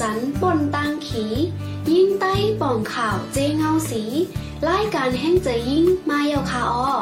[0.00, 1.24] จันปนตังขี
[1.92, 4.02] ยิ่งใต้ป่องข่าวเจเงาสี
[4.68, 6.92] รายการแห่งใจยิ่งมาเยาคาออ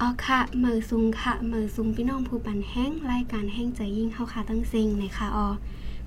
[0.00, 5.48] ออค่ะเมอซุงค่ะเมอซุงพี่น้องผู้ปันแห้งรายการแห้งใจยิ่งเข้าค่ะตั้งเซิงในค่ะออ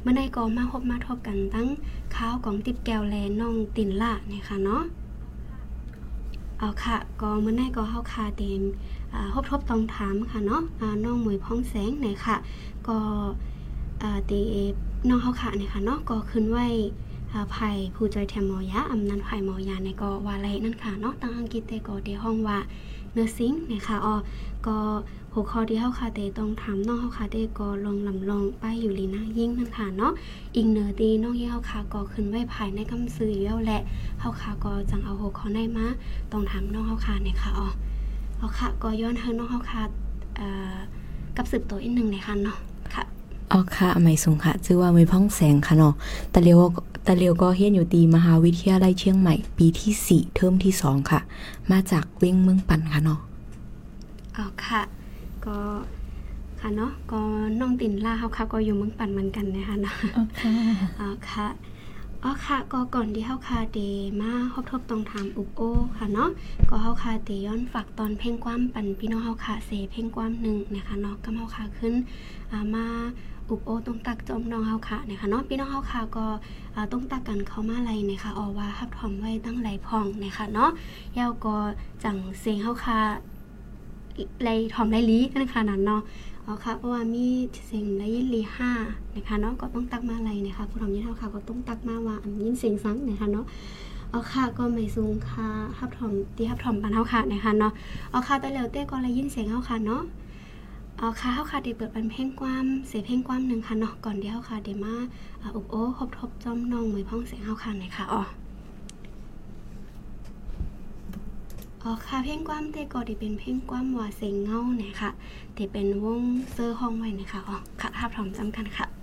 [0.02, 1.68] เมื่อในก็มาพบมาทบกันตั้ง
[2.16, 4.84] ข้าวของติบแก้วแลน้องตินละนะคะเนาะ
[6.60, 8.62] เอาค่ะก็เมื่อไนก็เข้าคาเต็ม
[9.34, 10.62] พบทบตองถามค่ะเนาะ
[11.04, 12.38] น้องหมวยพ้องแสงไหนค่ะ
[12.88, 12.98] ก็
[14.00, 14.42] เตี
[15.10, 16.68] น้องเข้าค่ะเนี่ยค่ะเนาะก็ขึ้นไว้
[17.52, 22.58] ไผ่ผู้จอยแทมมอยาอำนันไผ่มอยาในก็ว่าไรนั่นค่ะเนาะตั้งอังกฤษแต่ก็เดห้องว่า
[23.14, 24.16] เนื้อซิงนะคะอ๋อ
[24.68, 24.78] ก็
[25.38, 30.12] หัวข้อที่เฮาคาเตต้องถามน้องเฮาคาเตก็ลองลำลองไปอยู่ลีนะยิ่งนั่นค่ะเนาะ
[30.56, 33.82] อีกเนื้อตีน้องที่เฮาคาก็ขึ้นไว้ภายในคำซื้อแล้วแหละ
[34.20, 35.88] เฮาคาก็จังเอาหัวข้อในมา
[36.32, 37.68] ต้องถามน้องเฮาคาเนี่ยค่ะอ๋อ
[38.38, 39.82] เอาค่ะก็ย้อนให้น้องเฮาคา
[40.36, 40.76] เอ่อ
[41.38, 42.58] กับสืบตัวอีกนึงเลยค่ะเนาะ
[42.94, 43.04] ค่ะ
[43.52, 45.94] อ๋อค่ะไม่สูงค่ะชื่อว่าไม่พ่องแสงค่ะเนาะ
[46.32, 46.60] แต่เรียว
[47.04, 51.20] แต่เรียวก็เฮียนอยู่ดีมหาวิทยาลัยเชียงใหม่ ปีที่ 4 เทอมที่ 2 ค่ะ
[51.72, 53.20] มาจากเว้งเมืองปันค่ะเนาะ
[54.38, 54.82] อ๋อค่ะ
[55.48, 55.58] ก็
[56.60, 57.22] ค่ะเนาะก็
[57.60, 60.56] น้องตินล่าเขาค่ะก็อยู่เมืองปันเหมือนกันนะคะเนาะอ๋อค่ะ
[61.00, 61.48] อ๋อค่ะ
[62.24, 63.80] อ๋อค่ะก็ก่อนที่เฮาคาเด
[64.22, 65.62] มาฮอบทบต้องถามอุกโอ
[65.98, 66.30] ค่ะเนาะ
[66.70, 71.94] ก็เฮาคาเดย้อนฝากตอนเพ่งความปันพี่น้องเฮาคาเซเพ่งความหนึ่งนะคะเนาะก็เฮาคาขึ้น
[72.52, 72.86] อ่ามา
[73.50, 76.26] อุกโอต้องตักจอมน้องเฮาค่ะนะคะเนาะพี่น้องเฮาค่ะก็
[76.92, 80.70] ต้องตักกันเข้ามาไรนะคะออว่าฮับทอมไว้ตั้งไหลพองนะคะเนาะ
[81.18, 81.56] ยาวก็
[82.04, 83.00] จังเสียงเฮาค่ะ
[84.44, 86.02] ไรทอมไรลีนะคะนั้นเนาะ
[86.46, 87.26] อ๋อค่ะเพราะว่ามี
[87.66, 88.72] เสียงไรยินลีห้า
[89.16, 93.46] นะคะเนาะก็ต้องตักมาไรนะคะผู้ทำยินเฮาค่ะก็ต้องตักมาว่าอันยินเสียงซังนะคะเนาะ
[94.12, 97.74] อ๋อค่ะก็ไม่สูงค่ะฮับทอมตีฮับทอมปันเฮาค่ะนะคะเนาะ
[98.14, 100.02] อ๋อค่ะแต่แล้วเต้ก็ไรยินเสียงเฮาค่ะเนาะ
[100.98, 104.96] เอาค่ะเฮาค่ะเดี๋ยวเปิดเป็นเพลงความเสียเพลงความหนึ่งค่ะเนาะก่อนเดี๋ยวค่ะเดี๋ยวมา
[105.56, 108.22] อุบโอ้ครบทบจอมน้องมือพ้องเสียงเฮาค่ะหน่อยค่ะอ๋อ
[111.88, 115.12] อ๋อค่ะเพลงความเตก็ที่เป็นเพลงความว่าเซงเงาเนี่ยค่ะ
[115.56, 118.95] ที่เป็นวงเซอร์ห้องไว้นะคะอ๋อค่ะภาพพร้อมจำกันค่ะ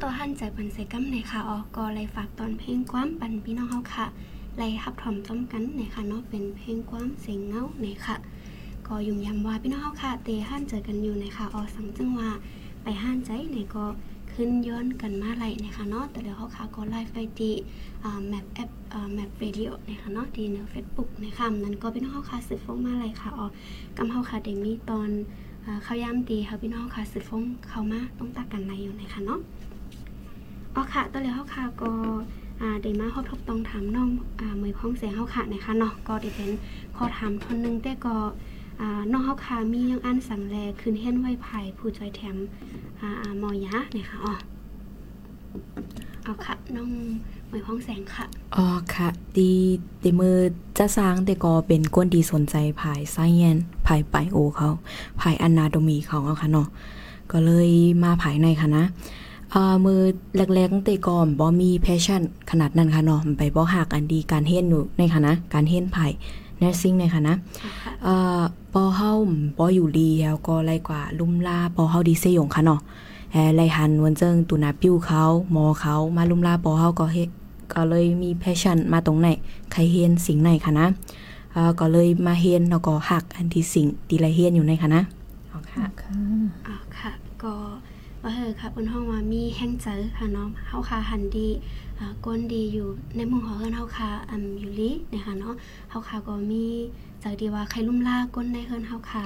[0.00, 4.06] ค่ะแค้นตัวหันใจปันใส่กัมในค่ะออกก็เลยฝากตอนเพลงความปันพี่น้องเฮาค่ะ
[4.56, 8.16] ไล่ฮับถอมจ้อมกันในค่ะเนาะเป็นเพลงความเสียงเงาในค่ะ
[8.86, 12.28] ก็ยุ่งยำว่าพี่น้องเฮาค่ะเตหันเจอกันอยู่ในค่ะออสังจังว่า
[12.82, 13.84] ไปห้านใจในก็
[14.32, 17.54] ขึ้นย้อนกันมาไหลนะคะเนาะแต่เดี๋ยวเขาค่ะก็ไลฟ์ไปที่
[18.28, 18.70] แมปแอป
[19.14, 23.46] แมปเรดิโอนะคะเนาะที่ในเฟซบุ๊กนะคะนั้นก็พี่น้องเขาค่ะสืบฟงมาไหลค่ะอ๋อ
[23.96, 25.10] กำเขาค่ะเดมีตอน
[25.84, 29.40] เขาย้ำตีเขาพี่น้องค่ะสืบฟงเขามาต้องตักกันในอยู่นะคะเนาะ
[30.80, 31.90] อ๋อค่ะตอนเดี๋ยวเขาค่ะก็
[32.80, 34.10] เดมาเขาทบต้องถามน้อง
[34.58, 36.50] เมยพ้องเสียงเขาค่ะนะคะเนาะก็เดเป็น
[36.96, 38.16] ข้อถามทนนึงแต่ก็
[39.12, 41.46] น้องเขาค่ะมียังอันสั่งแลคืนเห็นไว้ไผ
[41.78, 42.36] ผู้จอยแถม
[43.42, 44.34] มอยะนะคะอ๋อ
[46.22, 46.88] เอาค่ะน้อง
[47.48, 48.24] หมวยพ้องแสงค่ะ
[48.56, 49.08] อ๋อค่ะ
[49.38, 49.50] ดี
[50.02, 50.36] ดีมือ
[50.78, 53.56] จะสร้างแต่ก็เป็นก้นดีสนใจภายไซเอน
[53.86, 54.68] ภายไปโอเขา
[55.20, 56.68] ภายอนาโดมีเขาเอาค่ะเนาะ
[57.32, 57.70] ก็เลย
[58.02, 58.84] มาภายในค่ะนะ
[59.54, 60.00] อ่ามือ
[60.36, 66.12] แรกๆแต่ก่อนบ่มีแพชชั่น ขนาดนั้นค่ะเนาะไปบ่หักอันดีการเฮ็ดอยู่ในค่ะนะการเฮ็ดภาย
[66.58, 67.34] เนสซิ่งในค่ะนะ
[68.06, 68.42] อ่า
[68.74, 69.12] ปอเฮา
[69.56, 72.80] ปออยู่ดีแล้วก็ไรกว่าลุ่มลาปอเฮาดีเซยงค่ะเนาะ
[73.32, 77.30] แฮไรหันวันเจิงตุนาปิ้วเขาหมอเขามาลุ่มลาปอเฮาก็เฮ็ด
[77.72, 79.28] ก็เลยมีแพชชั่นมาตรงไหน
[79.72, 80.86] ใครเฮียนสิ่งไหนค่ะนะ
[81.54, 85.02] อ่าก็เลยมาเฮียนแล้วก็หักอันที่สิ่งดีไรเฮียนอยู่ในค่ะนะ
[85.50, 85.84] อ๋อค่ะ
[86.66, 87.10] อ๋อค่ะ
[87.42, 87.52] ก็
[88.22, 91.48] ว่าเออค่ะบนห้องว่ามีแห้งเจอค่ะเนาะเฮาค่ะหันดี
[92.24, 95.54] ก้นดีอยู่ในมุมของเฮือนเฮาค่ะอัมอยู่ลินะคะเนาะ
[95.90, 96.64] เฮาค่ะก็มี
[97.22, 99.24] จากดีว่าใครลุ่มล่าก้นในเฮือนเฮาค่ะ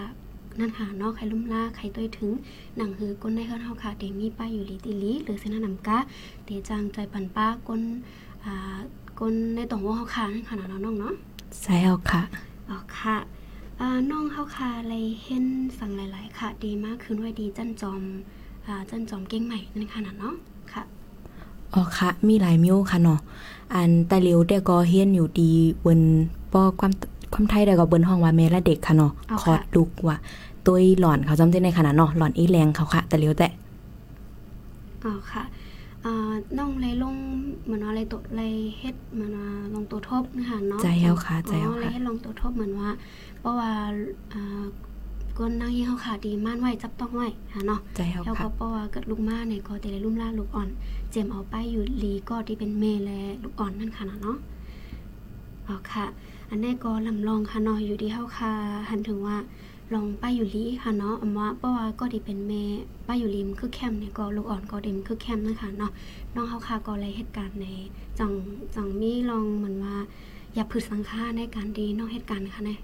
[0.58, 2.30] นั่นค่ะเนาะใครลุ่มล่าใครต้วยถึง
[2.76, 5.98] หนังหือก้นในเฮือนเฮาค่ะเดมีป้ายอยู่ลิติลิหรือเสนานำกะ
[6.44, 7.82] เดจางใจปันป้าก้น
[8.44, 8.78] อ่า
[9.20, 11.14] ก้นในตรงวงเฮาค่ะนั่นค่ะเนาะน้องเนาะ
[11.62, 12.22] ใช่เอาค่ะ
[12.68, 13.16] อ๋อค่ะ
[13.80, 15.44] อ่าน้องเฮาค่ะเลยเห็น
[15.78, 18.43] สั่งหลาย ๆ ค่ะ ดีมากคืนไว้ดีจันจอมอ่า
[18.90, 20.34] จันจอมเก่งใหม่นั่นค่ะเนาะ
[20.72, 20.82] ค่ะ
[21.74, 23.20] อ๋อค่ะ มีหลายมิวค่ะเนาะ
[23.74, 25.50] อันแต่เลียวแต่ก็เฮียนอยู่ดี
[25.84, 26.00] บน
[26.52, 26.92] ป้อความ
[27.32, 30.16] ความไทยได้ก็เบิ้นห้องว่าแม่และเด็กค่ะเนาะคอดลูกว่า
[30.66, 33.48] ตัวหลอนเขาจำได้ในขนาดเนาะหลอนอีแรงเขาค่ะ แต่เลียวแต่
[35.04, 35.42] อ๋อค่ะ
[36.58, 37.14] น้องเลยลง
[37.64, 42.90] เหมือนว่าอะไรตัวเลยเฮ็ดเหมือนว่าลงตัวทบนะคะเนาะใจเอาค่ะใจเอาค่ะเลยเฮ็ดลงตัวทบเหมือนว่า
[43.40, 43.70] เพราะว่า
[45.38, 47.22] ก้นนางยี่เขาขาดีม่านไหวจับต้องไหว
[47.54, 50.68] ฮะเนาะใจเขาค่ะแล้วก็ป้อว่าเกิดลูกมาในก็แต่ละลุ่มล่าลูกอ่อน
[51.10, 53.10] เจมเอาไปอยู่ลีก็ที่เป็นเมแล
[53.42, 54.36] ลูกอ่อนนั่นค่ะเนาะ
[55.66, 56.06] อ๋อค่ะ
[56.50, 58.52] อันนี้ก็ลำลองค่ะเนาะอยู่ที่เฮาค่ะ
[58.90, 59.36] หันถึงว่า
[59.94, 62.52] ลองป้าอยู่ลีค่ะเนาะอำว่าเพราะว่าก็ที่เป็นเม
[63.06, 65.92] ป้าอยู่ลีมคือแคมเนี่ยก็ลูกอ่อนก็เดมคือแคมนะคะเนาะ
[66.34, 67.66] น้องเฮาค่ะก็เลยเหตุการณ์ใน
[68.18, 68.32] จัง
[68.74, 69.96] จังมีลองเหมือนว่า
[70.54, 72.78] อย่าพืชสังฆาในการดีนอกเหตุการณ์ค่ะเนี่ย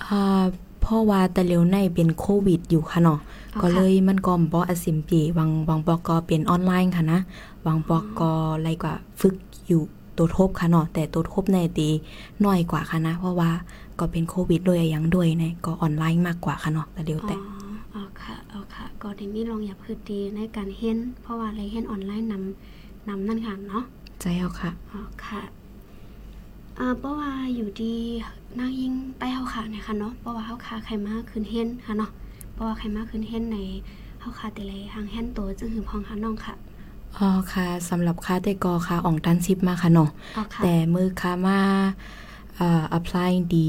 [0.00, 3.20] อ่าเพราะว่าแต่เร็วในเป็นโควิดอยู่ค่ะเนาะ
[3.62, 7.20] ก็เลยมันก็บ่อสิมปีบางบางปอกก็เป็นออนไลน์ค่ะนะ
[7.66, 8.30] บางปอกก็
[8.62, 9.34] ไรกว่าฝึก
[9.66, 9.82] อยู่
[10.16, 11.88] ตัวทบค่ะเนาะแต่ตัวทบในตี
[12.44, 13.50] น้อยกว่าค่ะนะ เพราะว่า
[13.98, 17.36] ก็เป็นโควิดด้วยอย่างด้วยเนี่ยก็ออนไลน์มากกว่าค่ะเนาะแต่เดียวแต่
[17.94, 23.82] อ๋อค่ะอ๋อค่ะก็ได้มีลองอย่าพืชดีในการเห็นเพราะว่าอะไรเห็นออนไลน์นำนำนั่นค่ะเนาะ
[24.20, 25.40] ใจเอาค่ะอ๋อค่ะ
[26.78, 27.94] อ่าเพราะว่าอยู่ดี
[28.58, 32.10] นางยิ่งใต้เฮาขาเนี่ยค่ะเนาะเพราะว่าเฮาขาใครมาขึ้นเฮ็นค่ะเนาะ
[32.52, 33.58] เพราะว่าใครมาขึ้นเฮ็นใน
[34.20, 36.54] เฮาขาแต่เลยทางแฮนโตจึงหือพองค่ะน้องค่ะ
[37.18, 40.08] อ๋อค่ะสำหรับค่าแต่กอค่ะอองตันซิปมาค่ะเนาะ
[40.62, 41.58] แต่มือค่ามา
[42.58, 43.66] อ่า apply ดี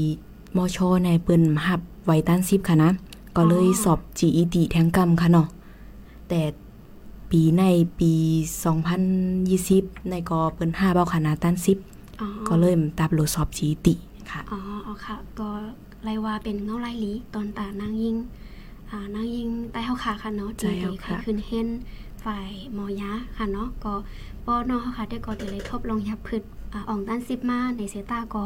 [0.56, 2.90] มอชอในเปิ้นหับไวตันซิปค่ะนะ
[3.36, 5.46] ก็เลยสอบ GED แทงกรรมค่ะเนาะ
[6.28, 6.40] แต่
[7.30, 7.62] ปีใน
[7.98, 8.12] ปี
[9.10, 11.78] 2020 ในกอเปิ้นหาเบาคณะตันซิป
[12.48, 13.88] ก็เลยตับโลสอบ GED
[14.30, 14.60] ค่ะอ๋อ
[15.04, 15.48] ค่ะ ก็
[16.04, 18.16] ไรว่าเป็นเงาไลลีตอนตานางยิง
[18.90, 20.68] อ่านางยิงใต้เฮาขาค่ะเนาะจี
[21.04, 21.68] ค่ะขึ้นเห็น
[22.24, 23.94] ฝ่ายหมอยาค่ะเนาะก็
[24.46, 26.42] ป้อนอเฮาค่ะได้ก็แต่เลยทบลองยับพืช
[26.72, 28.44] อ่าอ่องด้านซิปมาในเซตาก็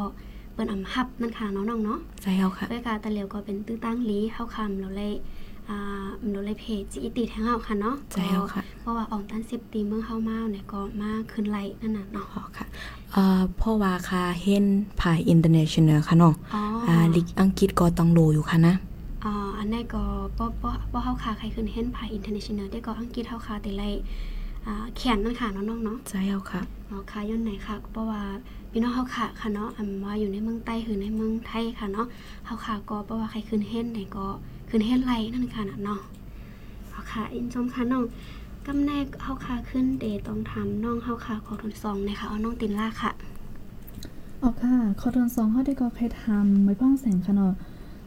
[0.53, 5.13] เปิ้นอำฮับนั่นค่ะเนาะน้องเนาะใช่เฮาค่ะด้วยการตะเหลียวก็เป็นตื้อตั้งลีเฮาคำเราเลย
[5.69, 12.65] อ่ามันเลยเพจจีติแทงเฮาค่ะเนาะใช่แล้วค่ะ เพราะว่าออกตันสิบตีเมื่อเฮามาเนี่ยก็มาขึ้นไลนั่นน่ะเนาะค่ะ
[13.13, 14.65] เอ่อเพราะว่าค่ะเห็น
[15.01, 16.33] ภายอินเตอร์เนชั่นแนลค่ะเนาะ
[16.87, 18.75] อ่าลิกอังกฤษก็ต้องโลอยู่ค่ะนะ
[19.25, 20.03] อ๋ออันนี้ก็
[20.37, 23.83] บ่บ่บ่เฮาค่ะใครขึ้นเห็นภายอินเตอร์เนชั่นแนลได้ก็อังกฤษเฮาค่ะแต่ไล
[24.65, 28.21] อ่าแขนนั่นค่ะน้องๆเนาะใช่แล้วค่ะอ๋อค่ะย้อนไหนค่ะเพราะว่า
[28.71, 32.07] พี่น้องเฮาค่ะค่ะเนาะอำว่าอยู่ในเมืองใต้คือในเมืองไทยค่ะเนาะ
[32.45, 34.25] เฮาค่ะก็เพราะว่าใครขึ้นเห็นไหนก็
[34.69, 35.99] ขึ้นเห็นไลนั่นค่ะเนาะ
[37.11, 38.03] ค่ะอินชมค่ะน้อง
[38.71, 43.11] กำแนกเฮาคาขึ้นเดต้องทำน้องเฮาคาขอทนซองนะคะเอาน้องตินล่าค่ะ
[44.41, 47.53] อ๋อค่ะขอทนซองเฮาได้ก็ใครทำไม่พ้องแสงค่ะเนาะ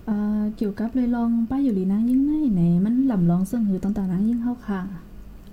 [0.07, 4.81] เอ่อเกี่ยวกับเลยลองป้ายอยู่หลีนางยิ่งไหนไหนมันลำลองซึ่งหือต้องตานางยิ่งเฮาค่ะ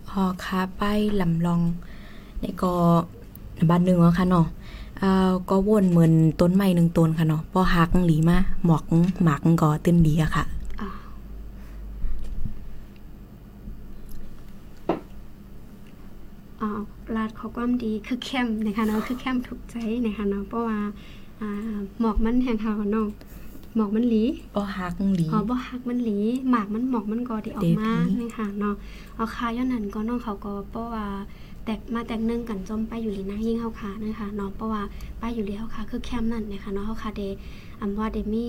[0.09, 1.61] อ๋อค่ะป้ายลำลอง
[2.39, 2.73] ในก็
[3.69, 4.45] บ้านหนึ่งค่ะเนาะ
[5.01, 8.83] อ่าก็วนเหมือนต้นไม้หนึ่งต้นค่ะเนาะพอหักหลีมาหมอก
[9.23, 10.45] หมากก็เต็มดีอะค่ะ
[17.15, 19.75] ลาดขอความดีคือเข้มนะคะเนาะคือเข้มถูกใจ
[20.05, 20.79] นะคะเนาะเพราะว่า
[21.99, 23.07] หมอกมันแห่งเขาเนาะ
[23.75, 24.23] หมอกมันหลี
[24.55, 26.17] บ่หักหลีอ๋อบ่หักมันหลี
[26.49, 28.75] หมากมันหมอกมันก็ได้ออกมานะคะเนาะ
[29.15, 31.05] เอาคาย้อนนั้นก็น้องเขาก็เพราะว่า
[31.48, 34.81] แตกมาแตกนึ่งกันจมไปอยู่ลีนะยิ่งเฮาคานะคะเนาะเพราะว่า
[35.19, 37.21] ไปอยู่ลีเฮาคาคือแคมนั่นนะคะเนาะเฮาคาเด
[37.81, 38.47] อำว่าเดมี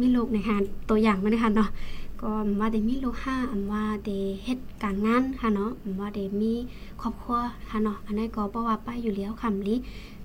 [0.00, 0.56] มีลูกนะคะ
[0.90, 1.70] ตัวอย่างมานะคะเนาะ
[2.20, 6.52] ก็ว่าได้มีลูกห้าอำว่าได้เฮ็ดการงานค่ะเนาะอำว่าได้มี
[7.00, 7.36] ครอบครัว
[7.70, 9.76] ค่ะเนาะอันนี้ก็เพราะว่าไปอยู่แล้วคำลิ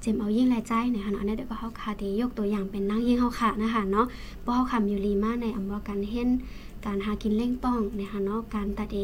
[0.02, 4.06] เจมเอายิ่งรายใจนี่ยค่ะเนาะอันนี้เดี๋ยวก็เฮาค่ะได้ยกตัวอย่างเป็นนั่งยิ่งเฮาค่ะนะคะเนาะ
[4.42, 6.30] เพราะเฮาคำอยู่ลีมาในอำว่าการเฮ็ด
[6.86, 8.98] การหากินเล่งป้องนะคะเนาะการตัดเอ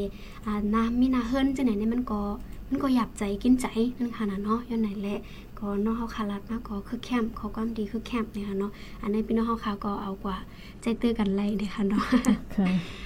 [0.45, 2.21] อ่าน้ำมีนาเฮิรนจังไหนเนี่ยมันก็
[2.69, 5.19] มันก็หยับใจกินใจนั่นค่ะนะเนาะย้อนไหนแหละ
[5.59, 8.71] ก็น้องเฮาคารัดมากก็คือแคมเขาก็ดีคือแคมนะคะเนาะ
[9.01, 10.37] อันนี้พี่น้องเฮาคาก็เอากว่า
[10.81, 12.05] ใจตื้อกันไรเด้ค่ะเนาะ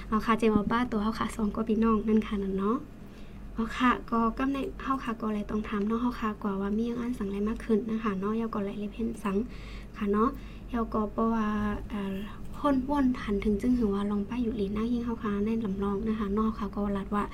[0.08, 2.76] เอาค่ะเจมาบ้าตัวเฮาค่ะสองก็พี่น้องนั่นค่ะเนาะ
[3.54, 9.36] เอาค่ะก็กำในเฮาค่ะก็เลยต้องถามน้องเฮาค่ะกว่าว่ามีอย่างอันสั่งอะไรมากขึ้นนะคะเนาะยาก็เลยเลยเพ่นสัง
[9.96, 10.28] ค่ะเนาะ
[10.72, 11.46] ยาก็เพราะว่า
[11.92, 12.14] อ่า
[12.56, 17.24] พ่นว่นหันถึงจึงหือว่าลองไปอยู่หลีนั่งยิ่งเฮาค่ะในลำลองนะคะนอกค่ะก็ลัดว่า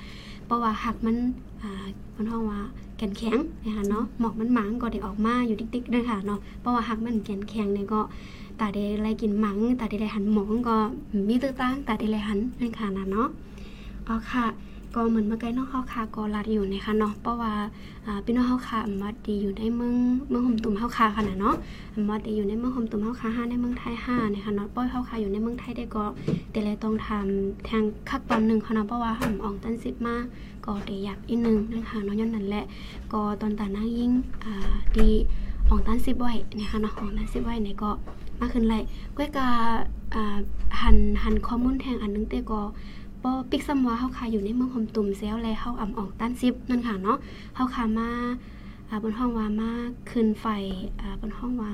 [0.51, 1.17] เพราะว่าหักมัน
[1.61, 2.59] อ่ามันห้องว่า
[2.97, 8.01] แกนแข็งนะคะเนาะหมอกมันหมังก็ได้ออกมาอยู่ติ๊กๆด้วยค่ะเนาะเพราะว่าหักมันแกนแข็งเนี่ยก็
[8.59, 10.75] ตาไดไรกินหมังตาเดไรหันหมองก็
[11.27, 13.27] มีตื้อตั้งตาเดไรหันนั่นค่ะนะเนาะ
[14.07, 14.45] อ๋อค่ะ
[14.95, 17.53] ก็เหมือนเมื่อกี้น้องเขาคาก็รัดอยู่นะคะเนาะเพราะว่า
[18.25, 19.95] พี่น้องเขาคามาดีอยู่ในเมือง
[20.29, 21.55] เมืองห่มตุ่มเขาคาขนาดเนาะ
[22.09, 26.05] มาดีอยู่ในเมืองห่มตุ่มเขาคาห้าในเมืองไทยห้านะคะเนาะป้อยเขาคาอยู่ในเมืองไทยได้ก็
[26.51, 30.15] แต่เลยต้องทำแทงคักตอนหนึ่งค่ะเนาะเพราะว่าห่มอ่อกตันสิบมา
[30.65, 32.65] ก็เดียบอีกหนึ่งนะคะเนาะย้อนนั่นแหละ
[33.13, 34.11] ก็ตอนตานั่งยิ่ง
[34.97, 35.09] ดี
[35.69, 37.91] ออกตันสิบไว้นะคะเนาะออกตันสิบไว้เนี่ยก็
[38.39, 38.75] มาขึ้นไร
[39.17, 39.47] ก้อยกา
[40.81, 42.61] หันหันข้อมูลแทงอันนึงแต่ก็
[43.23, 47.17] ปอปิกซัมว่าเฮาคาอยู่ในเมืองหอมตุ่มเซลและเฮาอ่ำออกต้านซิบนั่นค่ะเนาะ
[47.55, 48.09] เฮาคามา
[48.89, 49.71] อ่าบนห้องว่ามา
[50.11, 50.45] ขึ้นไฟ
[51.01, 51.73] อ่าบนห้องว่า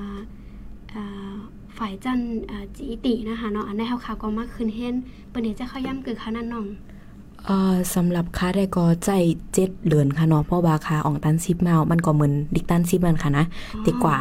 [0.94, 1.34] อ่า
[1.78, 4.94] ฝ่ายจันอ่าจีตินะคะเนาะอันนี้เฮาคาก็มาขึ้นเฮ็น
[5.30, 6.66] เปิ้นจะเข้าย่ำคือค่ะนั่นน้อง
[7.46, 9.10] เอ่อสำหรับค่าได้ก็ใจ
[9.54, 13.44] เจ็ดเหลือนค่ะเนาะเพราะว่าค่าออกตันซิปมา มันก็เหมือนดิกตันซิปมันค่ะนะ
[13.82, 14.16] แต่กว่า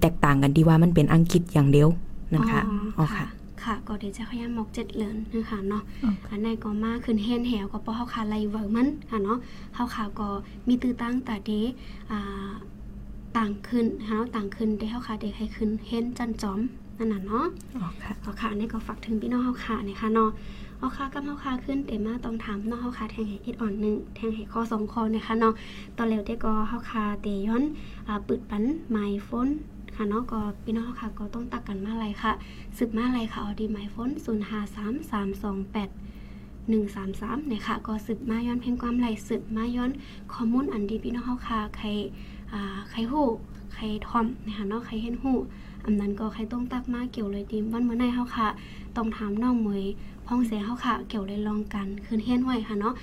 [0.00, 1.88] แตกต่างกันดีว่ามันเป็นอังกฤษอย่างเดียว
[2.32, 2.62] นั่นค่ะ
[2.98, 3.26] อ๋อค่ะ
[3.64, 5.82] ค่ะก็เดี๋ยวจะขยันมอกเจ็ดเหลือนนะคะเนาะ
[6.30, 9.38] อันในก็มาขึ้นเฮนแหวก็เพราะเฮาขาไลเวิร์มันค่ะเนาะ
[9.74, 10.28] เฮาขาก็
[10.68, 11.50] มีตื้อตั้งแต่เด
[12.10, 12.50] อ่า
[13.36, 16.60] ต่างขึ้นเฮาต่างขึ้นได้เฮาขาเด็กให้ขึ้นเฮนจันจอม
[16.98, 20.30] นั่นน่ะเนาะอ๋อค่ะอ๋อค่ะนี่ก็ฝากถึงพี่น้องเฮาขานะคะเนาะ
[20.78, 25.54] เอาคากับเฮาคาขึ้นเต็มมาต้องถามน้องเฮาคาแทงให้อิดอ่อนหนึ่งแทงให้คอสองคอนะคะเนาะ
[25.96, 27.62] ตอนเร็วได้ก็เฮาคาเตย้อน
[28.08, 29.48] อ่าปึดปันไมโฟน
[29.96, 32.32] ค่ะเนาะก็พี่น้องค่ะก็ต้องตักกันมาอะไรค่ะ
[32.76, 35.88] สืบมาอะไรค่ะออดีไมโฟน0 5 3 3 2 8
[36.72, 39.90] 133นะคะก็สืบมาย้อนเพลงความไหลสืบมาย้อน
[40.32, 41.86] ข้อมูลอันดีพี่น้องเฮาค่ะใคร
[42.52, 43.26] อ่าใครฮู้
[43.74, 45.38] ใครทอมนะคะเนาะใครเห็นฮู้
[45.84, 48.48] อันนั้นก็ใครต้องตักมาเกี่ยวเลยทีมวันเมื่อไหร่เฮาค่ะ
[48.96, 49.84] ต้องถามน้องมวย
[50.26, 52.94] พ้องเสียเฮาค่ะ เกี่ยวเลยลองกันคืนเฮียนไว้ค่ะเนาะ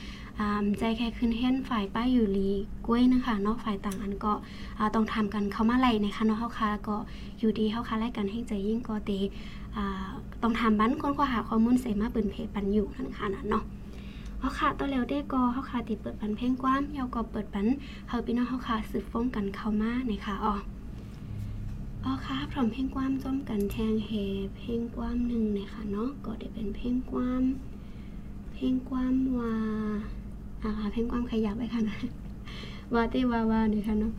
[0.79, 2.49] ใจแค่คืนเฮียนฝ่ายป้ายอยู่ลี
[2.85, 4.33] กล้วยนะคะเนาะฝ่ายต่างอันก็
[4.95, 6.95] ต้องทำกันเข้ามาไล่นะคะเนาะเฮาค่ะก็
[7.39, 9.11] อยู่ดีเฮาค่ะไล่กันให้ใจยิ่งก็เต
[10.41, 13.63] ต้องทำบันคนก็หาข้อมูลเสมาปิ่นเพจปันอยู่นั่นค่ะนะเนาะ
[14.39, 17.67] เฮาค่ะตัวแล้วได้ก็เฮาค่ะติเปิดปันเพลงกว้ามยาวก็เปิดปัน
[18.07, 20.53] เฮาพี่น้องเฮาค่ะสืบฟ้องกันเข้ามานะคะอ๋อ
[22.03, 24.11] อ๋อค่ะพร้อมเพลงกว้ามจ้อมกันแทงเฮ
[24.55, 27.43] เพลงกว้ามหนึ่งนะคะเนาะก็ได้เป็นเพลงกว้าม
[28.53, 29.55] เพลงกว้ามว่า
[30.63, 31.97] อ่าค่ะเพลงกว้ามใครอยากไปค่ะนะ
[32.93, 34.13] ว่าติว่าว่าเนี่ยค่ะเนาะ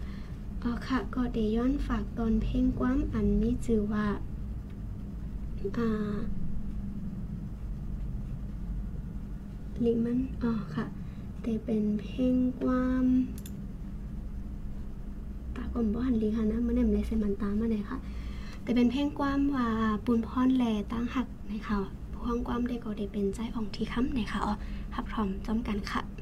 [0.62, 4.06] อ๋อค่ะก็เดย้อนฝากตอนเพลงกว้ามอันนี้ชื่อว่า
[5.78, 6.16] อ่า
[9.84, 10.86] ลิมันอ๋อค่ะ
[11.42, 13.06] แต่เป็นเพลงกว้าม
[15.56, 17.98] ตากลมบ่หันลีค่ะนะมันเนี่ยมันเลยเซมันตามมาเลยค่ะ
[18.62, 19.68] แต่เป็นเพลงกว้ามว่า
[20.04, 21.78] ปูนพรแลตั้งหักนะคะ
[22.14, 24.54] พวงกว้ามได้ก็ได้เป็นใจอ่องที่ค้ำนะคะอ๋อ
[24.94, 26.21] ฮับพร้อมจอมกันค่ะ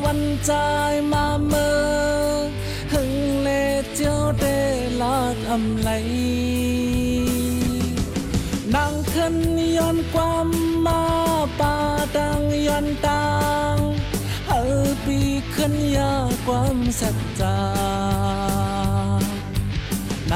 [0.04, 0.20] วัน
[0.50, 2.44] จายมาเมื่อ
[2.92, 3.48] หึงเล
[3.94, 4.28] เจีย
[9.88, 10.48] ย้อนความ
[10.86, 11.02] มา
[11.58, 11.76] ป่า
[12.16, 13.28] ดังย้อนตั
[13.74, 13.76] ง
[14.48, 14.52] เอ
[14.84, 15.18] อปี
[15.54, 16.12] ขึ้นยา
[16.44, 17.58] ความสัจจา
[20.32, 20.34] น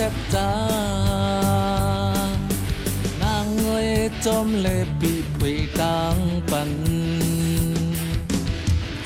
[0.00, 0.52] ความแสบจา
[3.22, 3.90] นางเงย
[4.26, 6.18] จมเลยปีผุยกลาง
[6.50, 6.70] ปัน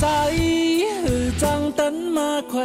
[0.00, 0.06] ใจ
[1.02, 2.64] หือจังตันมาค่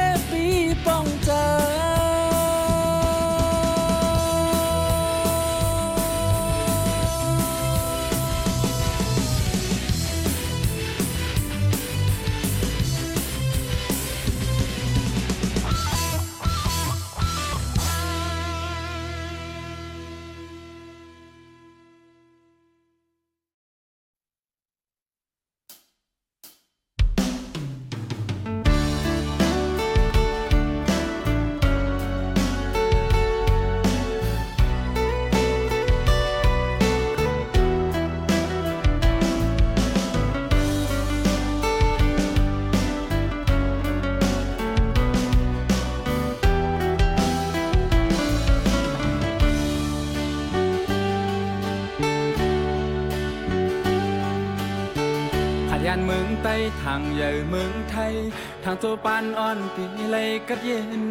[58.71, 61.03] างตัวปานอ่อนตีเลยกัดเย็น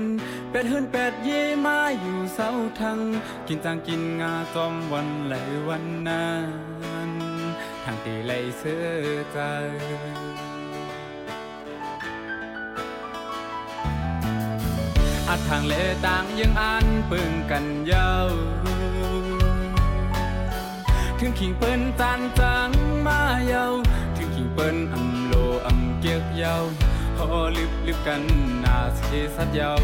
[0.51, 2.49] เป็ดหื่นเป็ดเย่มาอยู่เสา
[2.81, 2.99] ทาง
[3.49, 5.35] กินจางกินงาจอมวันไหล
[5.69, 6.25] วันนา
[7.09, 7.11] น
[7.85, 8.87] ทางตีเลยเสื้อ
[9.33, 9.39] ใจ
[15.29, 15.75] อาทางเล
[16.07, 18.31] ต่างยังอันปึงกันยาว
[21.19, 22.71] ถึงขิงเปิ้นจานจัง
[23.07, 23.65] มาเยา
[24.17, 25.35] ถึงขิงเปิ้นอำโล
[25.67, 26.57] อำเกียกยา
[27.29, 28.27] خالب لب كان
[28.65, 29.75] عسكي سد يا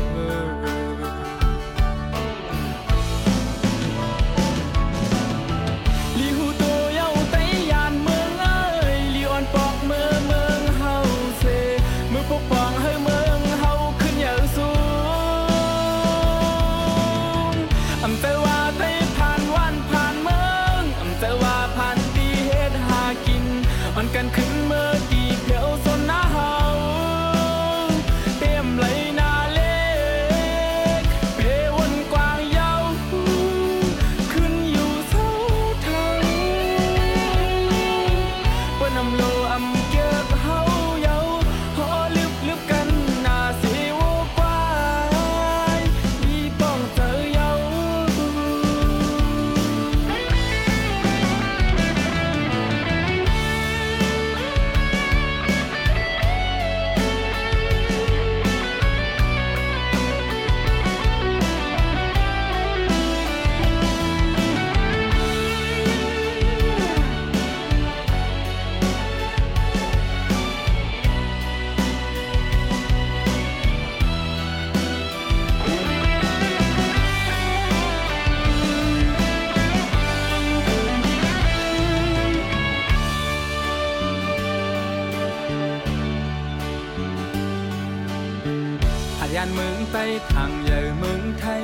[89.36, 91.62] ยานเมืองใต้ทางใหญ่เมืองไทย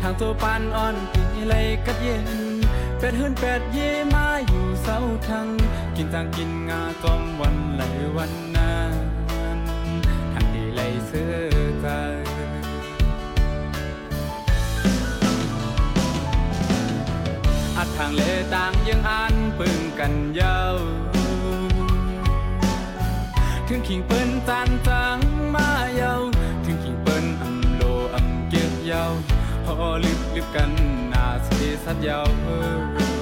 [0.00, 2.28] ทางตัวปานอ่อนปีเลยกัดเย็น
[2.98, 5.48] เป็ดหื่นเป็ดเย่มาอยู่เสาทาง
[5.96, 7.82] กินจางกินงาจอมวันไหล
[8.16, 8.94] วันนาน
[10.32, 11.34] ทางที่ไหลเสื้อ
[11.80, 11.86] ใจ
[17.76, 18.22] อัดทางเล
[18.54, 20.76] ต่างยังอันปึงกันยาว
[23.68, 25.18] ถึงขิงเปิ้นจานจัง
[30.04, 30.70] ลิบลิบกัน
[31.12, 33.13] นาสีสัดยาว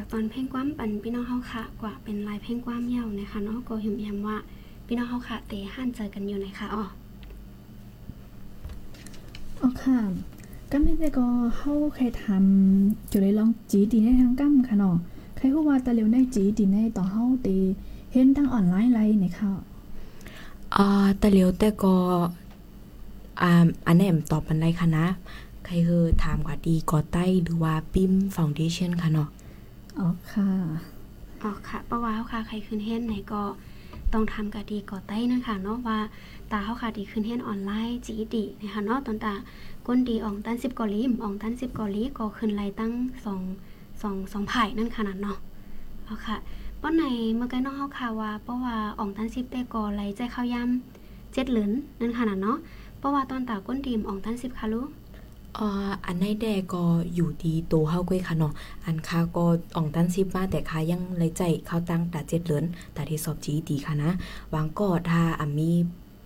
[0.00, 4.36] ฝากตอนเพลงความปันพี่น้องเฮาค่ะกว่าเป็นลายเพลงความยาวนะคะเนาะก็หิมยำว่า
[4.86, 6.84] พี่น้องเฮาค่ะเตะห้านเจอกันอยู่ไหนคะอ๋อ
[9.60, 9.98] อ๋อค่ะ
[10.70, 11.26] ก็ไม่ได้ก็
[11.58, 14.96] เฮาเคยทำจุเลยลองจีดีในทางกั้มค่ะเนาะ
[15.36, 17.48] ใครฮู้ว่าตะเลียวในจีดีในต่อเฮาเต
[18.12, 19.52] เห็นทางออนไลน์ไรในค่ะ
[20.76, 20.86] อ่า
[21.20, 21.94] ตะเลียวแต่ก็
[23.40, 25.06] อ่าอันแหนมตอบปันไดค่ะนะ
[25.64, 29.30] ใครเฮอถามกว่าดีกอใต้หรือว่าปิมฟาวเดชั่นค่ะเนาะ
[29.98, 30.48] อ๋อค่ะ
[31.42, 33.42] อ๋อค่ะเพราะว่าเฮาค่ะ ใครขึ้นเฮ็ดไหนก็
[34.12, 35.98] ต้องทำกะดีก่อใต้นะคะเนาะว่า
[36.50, 39.34] ตาเฮาค่ะดีขึ้นเฮ็ดออนไลน์จีดีนะคะเนาะตอนตา
[39.86, 42.92] ก้นดีอ่องตัน10กอลีมอองตัน10กอลีก็ขึ้นไลตั้ง
[43.26, 45.38] 2 2 2ไผ่นั่นขนาดเนาะ
[46.06, 46.36] อ๋อค่ะ
[46.80, 47.04] ป้อนใน
[47.36, 52.58] เมื่อกี้น้องเฮาค่ะว่าเพราะว่าอ่องตัน10แต่กอไลใจเข้าย่ำเจ็ดเหลืนนั่นขนาดเนาะ
[52.98, 54.88] เพราะว่าตอนตาก้นดีมอองตัน10ค่ะลูก
[55.56, 56.84] อ่ออันในแดก็
[57.14, 58.52] อยู่ดีโตเฮาก้วยค่ะเนาะ
[58.84, 59.44] อันค่าก็
[59.76, 64.10] อ่องตันซิบมาแต่ค่ายังเลยใจเข้าตั้งตาเจ็ดเหลือนแต่ที่สอบจีดีค่ะนะ
[64.54, 65.70] วางก็ถ้าอ่ามี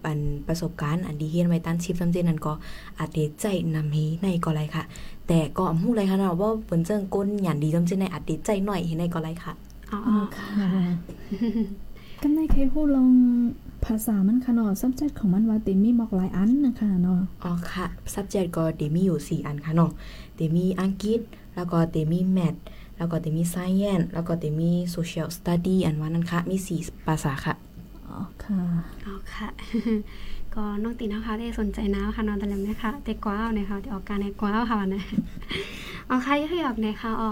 [0.05, 2.53] ปันประสบการณ์อันดีเฮียนไว้ตันชิปซำเจนั้นก็
[2.99, 4.85] อาจเดใจนำฮีในก็ไรค่ะ
[5.29, 9.53] แต่ก็อำฮู้ไรค่ะเนาะว่าเปิ้นเจิงก้นหยันดีซำเจในอาจเดใจหน่อยในก็ไรค่ะ
[9.91, 10.01] อ๋อ
[10.37, 10.49] ค่ะ
[12.23, 13.09] กันในใครพูดลอง
[13.87, 19.91] ภาษามันค่ะเนาะ subject ของมันว่าเตมีบอกหลายอันนะคะเนาะอ๋อค่ะ subject ก็เตมีอยู่ 4 อันค่ะเนาะ
[20.37, 21.21] เตมีอังกฤษ
[21.55, 22.55] แล้วก็เตมีแมท
[22.97, 27.55] แล้วก็เตมี science แล้วก็เตมี social study อันว่านั้นค่ะ มี 4 ภาษาค่ะ
[28.07, 28.61] อ๋อค่ะ
[29.05, 29.49] อ๋อค่ะ
[30.55, 35.03] ก็น้องตีนะคะได้สนใจนะค่ะนอนตะเลมนะคะแต่กว้าวนะคะแต่ออกการในกว้าวค่ะนะ
[36.09, 37.31] อ๋อค่ะยังอยากในค่ะอ๋อ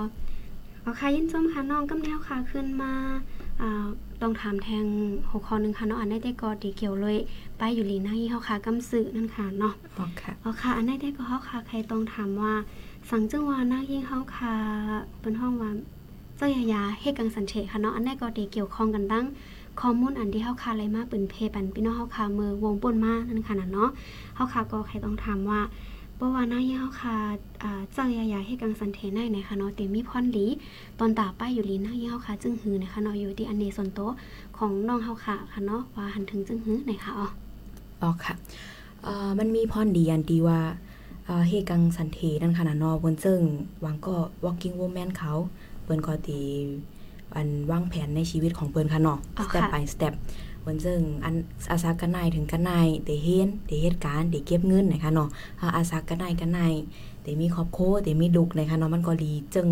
[0.85, 2.93] อ๋อค่ะยินจมค่ะน้องกำแนวค่ะขึ้นมา
[4.23, 4.85] ต้องถามแทง
[5.31, 7.17] หัวข้อหนึ่งค่ะเนาะอันได้ได้ก็ดีเกี่ยวเลย
[7.59, 12.53] ไปอยู่ลีนายี่เฮาค่ะกำสื่อนั่นค่ะเนาะอ๋อค่ะอ๋อค่ะ อันได้ได้ก็เฮาค่ะใครต้องถามว่า
[13.11, 14.55] สังจังว่านายี่เฮาค่ะ
[15.21, 15.71] เป็นห้องว่า
[16.37, 19.27] เจ้ายายาเฮกังสันเทค่ะเนาะอันได้ก็ดีเกี่ยวข้องกันตั้ง
[19.81, 23.91] ข้อมูลอันที่เฮาคาอะไรมาปืนเพปันพี่น้องเฮาคาเมือวงป่นมานั่นค่ะเนาะ
[24.37, 25.61] เฮาคาก็ใครต้องถามว่า
[26.21, 27.17] เพราะว่าหน้าเฮาคา
[27.63, 30.47] อ่าเจ้ายายาให้กังสันเทในนะคะเนาะเต็มมีพรลี
[30.99, 34.01] ตอนตาป้ายอยู่ลีหน้าเฮาคาจึงหือนะคะเนาะอยู่ที่อันเนส่วนโต
[34.59, 37.29] ของน้องเฮาคาค่ะเนาะว่าหันถึงจึงหือนะคะอ๋อ
[38.03, 38.35] อ๋อค่ะ
[39.03, 40.61] เอ่อมันมีพรดีอันดีว่า
[41.49, 43.43] เฮกังสันเทนั่นค่ะนะเนาะบนเจิง
[43.85, 45.33] วางก็ walking woman เขา
[45.85, 46.41] เปิ้นก็ตี
[47.35, 50.13] อันวางแผนในชีวิตของเปิ้นค่ะเนาะ step by step
[50.50, 51.35] เปิ้ นซึ่งอัน
[51.71, 55.29] อาสากันนายถึงกันนายได้เฮ็ดได้เหตุการณ์ได้เก็บเงินนะคะเนาะ
[55.77, 56.75] อาสากันนายกันนาย
[57.25, 59.67] ได้มีครอบครัวได้มีลูกนะคะเนาะมันก็ดีจึง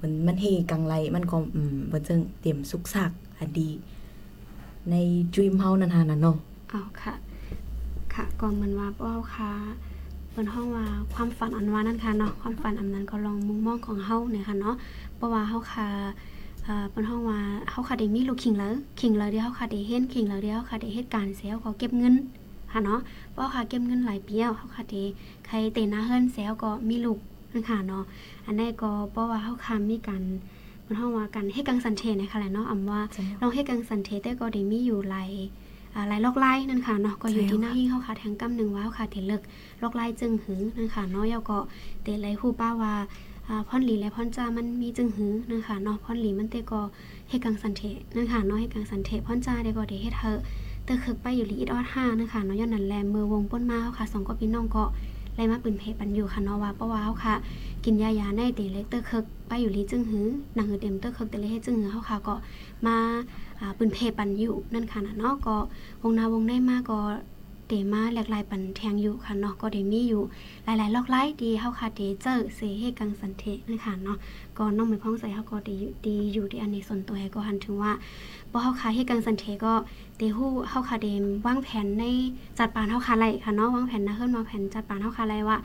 [0.00, 3.70] มันมันเฮกังไรมันก็อืมเปิ้นซึ่งเตรียมสุขสักอันดี
[4.90, 4.94] ใน
[5.34, 6.36] ดรีมเฮานั่นน่ะเนาะ
[6.72, 7.14] อ้าวค่ะ
[8.14, 9.50] ค่ะก่อนมันว่าเป้าค่ะ
[10.30, 14.74] เปิ้นห้องว่าความฝันอันว่านั่นค่ะเนาะความฝันอันนั้นก็ลองมุมมองของเฮาเนี่ยค่ะเนาะ
[15.14, 15.88] เพราะว่าเฮาค่ะ
[16.92, 17.40] เป็นห้องว่า
[17.70, 22.14] เขาค่ะได้มีลูกคิงแล้วคิงแล้วเดียวเขาค่ะได้เห็นคิงแล้วเดียวเขาค่ะได้เหตุการณ์เสียเขาเก็บเงิน
[22.72, 23.00] ค่ะเนาะ
[23.32, 25.02] เพราะค่ะเก็บเงินหลายปีแล้วเขาค่ะได้
[25.46, 27.18] ใครเตนาเฮิรนเสียก็มีลูก
[27.52, 28.04] นั่นค่ะเนาะ
[28.46, 30.22] อันนี้ก็เพราะว่าเขาค่ะมีการ
[30.84, 33.00] เป็นห้องว่ากันให้กังสันเทนะคะแหละเนาะอำว่า
[33.40, 35.30] ลองให้กังสันเทแต่ก็ได้มีอยู่หลาย
[36.08, 39.42] หลายลอกไล่นั่นค่ะเนาะก็อยู่ที่หน้าที่เขาค่ะแทงกำหนึ่งว่าเขาค่ะเตเลิก
[39.82, 41.58] ลอกไล่จึงหือนั่นค่ะเนาะยาก็
[42.02, 42.94] เตไรฮู้ป้าว่า
[43.68, 46.80] พอนหลีและพอนจามันมีจึงหือนะคะเนาะพอนหลีมันเตก็
[47.28, 47.82] เฮกังสันเท
[48.16, 50.38] นะคะเนาะเฮกังสันเทพอนจาได้ก็ได้เฮ็ดเธอ
[50.84, 54.84] เตอคึกไปอยู่ลีอีดอดห้านะคะเนาะย้อนนั่นแลมือวงป้นมาค่ะสองก็พี่น้องก็
[55.34, 57.34] ไล่มาปืนเพปันอยู่ค่ะเนาะว่าเพราะว่าเฮาค่ะ
[57.84, 62.34] กินยายาในเตเล็กเตอร์คึกไปอยู่ลีจึงหือหนังหือเต็มเตอร์คึกเตเลเฮ็ดจึงหือเฮาค่ะก็
[62.86, 62.96] มา
[63.78, 65.56] ปืนเพปันอยู่นั่นค่ะนะเนาะก็
[66.02, 66.98] วงนาวงได้มาก็
[67.68, 70.22] เดมาหลากหลายปันแทงอยู่ค่ะเนาะก็เดมีอยู่
[70.64, 74.18] หลายๆลอกไล่ดีเฮาค่ะเดเจอเสเฮกังสันเทนะคะเนาะ
[74.58, 77.92] ก็น้องไม่พ้องใส่เฮาก็ดีดีอยู่ที่อันนี้ส่วนตัวก็หันถึงว่า
[78.52, 79.74] บ่เฮาค่ะเฮกังสันเทก็
[80.18, 82.04] เดฮู้เฮาค่ะเดมวางแผนใน
[82.58, 85.56] จัดปานเฮาค่ะไรค่ะเนาะวางแผนนะเฮิรนวางแผนจัดปานเฮาค่ะไรว่า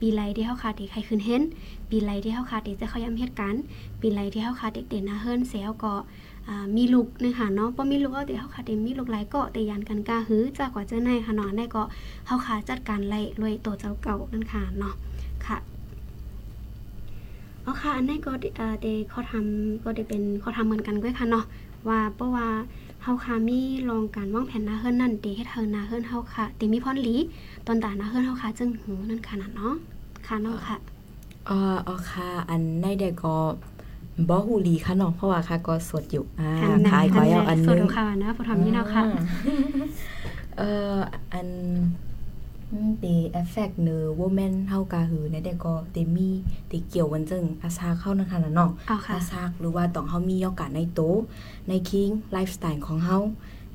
[0.00, 1.42] ปีไรที่เฮาค่ะเดใครขึ้นเห็น
[1.90, 3.62] ปีไรที่เฮาค่ะเดจะเขาย้ำเหตุการณ์
[4.00, 5.94] ปีไรที่เฮาค่ะเด็กเด่นนะเฮิรนเสียก็
[6.76, 11.82] มีลูกนะคะเนาะพอมีลูกเอาเดี๋ยวเขาค่ะเดี๋ยวมีลูกหลายก็แต่ยันกันกาหื้อจากกว่าเจ้าในค่ะเนาะได้ก็
[12.26, 14.94] เขาค่ะจัดการไล่รวยตัวเจ้าเก่านั่นค่ะเนาะ
[15.46, 15.56] ค่ะ
[17.62, 21.44] เอาค่ะอันนี้ก็เอ่อเดเขาทำก็ได้เป็นเขาทำเหมือนกันด้วยค่ะเนาะ
[21.88, 22.46] ว่าเพราะว่า
[23.02, 27.14] เฮาค่ะมีลองการวางแผนนาเฮิรนนั่นเดเฮ็ดเฮานาเฮิรนเฮาค่ะติมีพรหลี
[27.66, 29.74] ตอนตานาเฮิรนเฮาค่ะจึงหูนั่นค่ะเนาะ
[30.26, 30.76] ค่ะเนาะค่ะ
[31.48, 33.34] อ๋ออ๋อค่ะอันในเด็กก็
[34.28, 36.50] บ่ฮูลีค่ะน้องเพราะว่าค่ะก็สดอยู่อ่า
[36.90, 39.02] ขายขอยเอาอันนึงสดค่ะนะผู้ทำนี่เนาะค่ะ
[40.56, 40.96] เอ่อ
[41.32, 41.48] อัน
[43.02, 46.28] ตีเอฟเฟกต์เนอวแมนเฮากาหือในแต่ก็เตมี
[46.70, 51.00] ตีเกี่ยววันจึงอาซาเข้านะคะนะเนาะอาซาหรือว่าต้องเฮามีโอกาสในโต
[51.68, 53.18] ในคิงไลฟ์สไตล์ของเฮา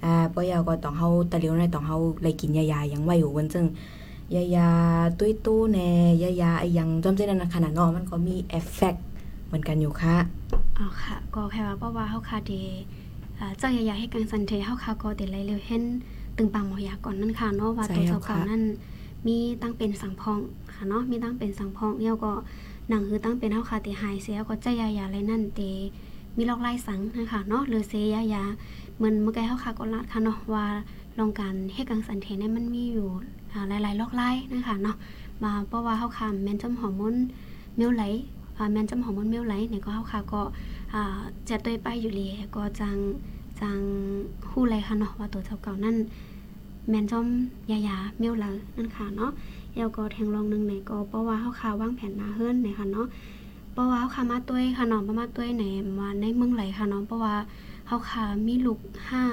[0.04, 3.66] อ่าบ่ยาวก็ต้องเฮาตะเลียวในต้องเฮาไลกินยายายังไว้อยู่วันจึง
[4.36, 4.70] ยายา
[5.20, 5.90] ตุ้ยตู้แน่
[6.24, 9.06] ยายาไอ้ยังจำเจนั้นขนาดเนาะมันก็มีเอฟเฟกต์
[9.52, 10.16] เหมือนกันอยู่ค่ะ
[10.80, 12.54] อ๋อค่ะ ก็แค่ว่าเพราะว่าเฮาคาเด
[13.58, 15.84] เจ้าใหญ่ๆให้การสันเทเฮาคาก็เดไลเร็วเห็น
[16.38, 18.62] ตึงปังหมอยาก่อนนั่นค่ะเนาะว่าตัวเจ้าเก่านั่น
[19.28, 20.40] มีตั้งเป็นสังพอง
[20.74, 22.32] ค่ะเนาะมีตั้งเป็นสังพองเยี่ยวก็
[22.90, 25.62] หนังคือตั้งเป็นเฮาคาติหายเสียก็ใจยายาอะไรนั่นเต
[26.38, 28.44] มีลอกไล่สังนะคะเนาะหรือเซยายา
[28.96, 30.66] เหมือนเมื่อกี้เฮาคาก็ลาดค่ะเนาะว่า
[31.20, 33.10] ลองการเฮ็ดกังสันเทเนี่ยมันมีอยู่
[33.70, 34.96] หลายๆลอกไล่นะคะเนาะ
[35.44, 37.16] มาเพราะว่าเฮาคาแม่นจำฮอร์โมน
[37.76, 38.04] เมลไหล
[38.72, 40.42] แม่นจำฮอร์โมนเมลไหลเนี่ยก็เฮาคาก็
[41.50, 42.98] จะตัวไปอยู่เลยก็จัง
[43.62, 43.80] จัง
[44.50, 45.96] ฮู้ไรค่ะเนาะว่าตัวเท่าเก่านั่น
[46.90, 47.28] แมนจอม
[47.72, 48.46] ยายาเมียวเล
[48.76, 49.32] นั่นค่ะเนาะ
[49.76, 53.08] เยาก็แทงลองนึงไหนก็เพราะว่าเฮาคาวางแผนมาเฮิรนไหนค่ะเนาะ
[53.74, 55.64] เพราะว่าเฮาคามาต้วยค่ะเนาะมาต้วยไหน
[56.00, 57.36] มาในเมืองไหลค่ะเนาะเพราะว่า
[57.88, 59.24] เฮาคามีลูกห้า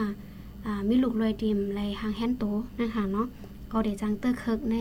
[0.66, 2.44] อ่ามีลูกรวยดิมไรหางแฮนโต
[2.80, 3.26] นะคะเนาะ
[3.72, 4.76] ก็เดี๋ยวจังเตอร์เคิร์กใน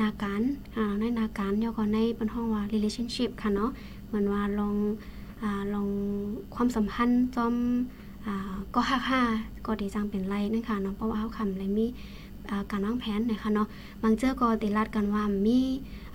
[0.00, 0.40] นาการ
[0.76, 3.70] อ่าในนาการยก็ในเป็นห้องว่า relationship ค่ะเนาะ
[4.06, 4.76] เหมือนว่าลอง
[5.42, 5.88] อ่าลอง
[6.54, 7.54] ความสัมพันธ์จอม
[8.74, 9.20] ก็ห้าห้า
[9.66, 11.86] ก็ดีจังเป็นไรนั่นค่ะเนาะเพราะว่าเขาคำเลยมี
[12.70, 13.68] การวางแผนนะคะเนาะ
[14.02, 15.58] บางเจ้าก็ติรัดกันว่ามี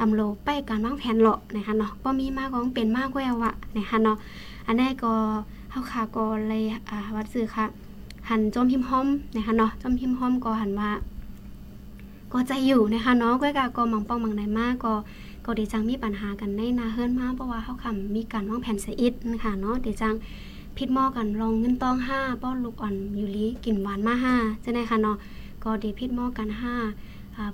[0.02, 4.18] อำโลไปการวางแผนหรอกนะคะเนาะก็มีมากของเป็นมากก็เอาะนะคะเนาะ
[4.68, 5.14] อันนี้ก็
[5.70, 6.64] เขาขาก็เลย
[7.16, 7.66] วัดสื่อค่ะ
[8.30, 10.90] หันจอมพิมพ์ห้อมนะคะเนาะจอมพิมพ์ห้อมก็หันว่า
[12.32, 14.94] ก็ใจอยู่นะคะเนาะก้อยกาก็มังป้องมังในมากก็
[15.46, 20.16] ก็ดีจังมีปัญหากันในนาเฮิรนมากเพราะว่าเขาคำมีการวางแผนเสียอิดนะคะเนาะเดจัง
[20.78, 25.18] พิดหม้อกันลองเงินต้องห้าป้อนลูกอ่อนอยู่ลีกินหวานมาห้าใช่ไหมคะเนาะ
[25.64, 26.76] ก็เดีพิดหม้อกันห้า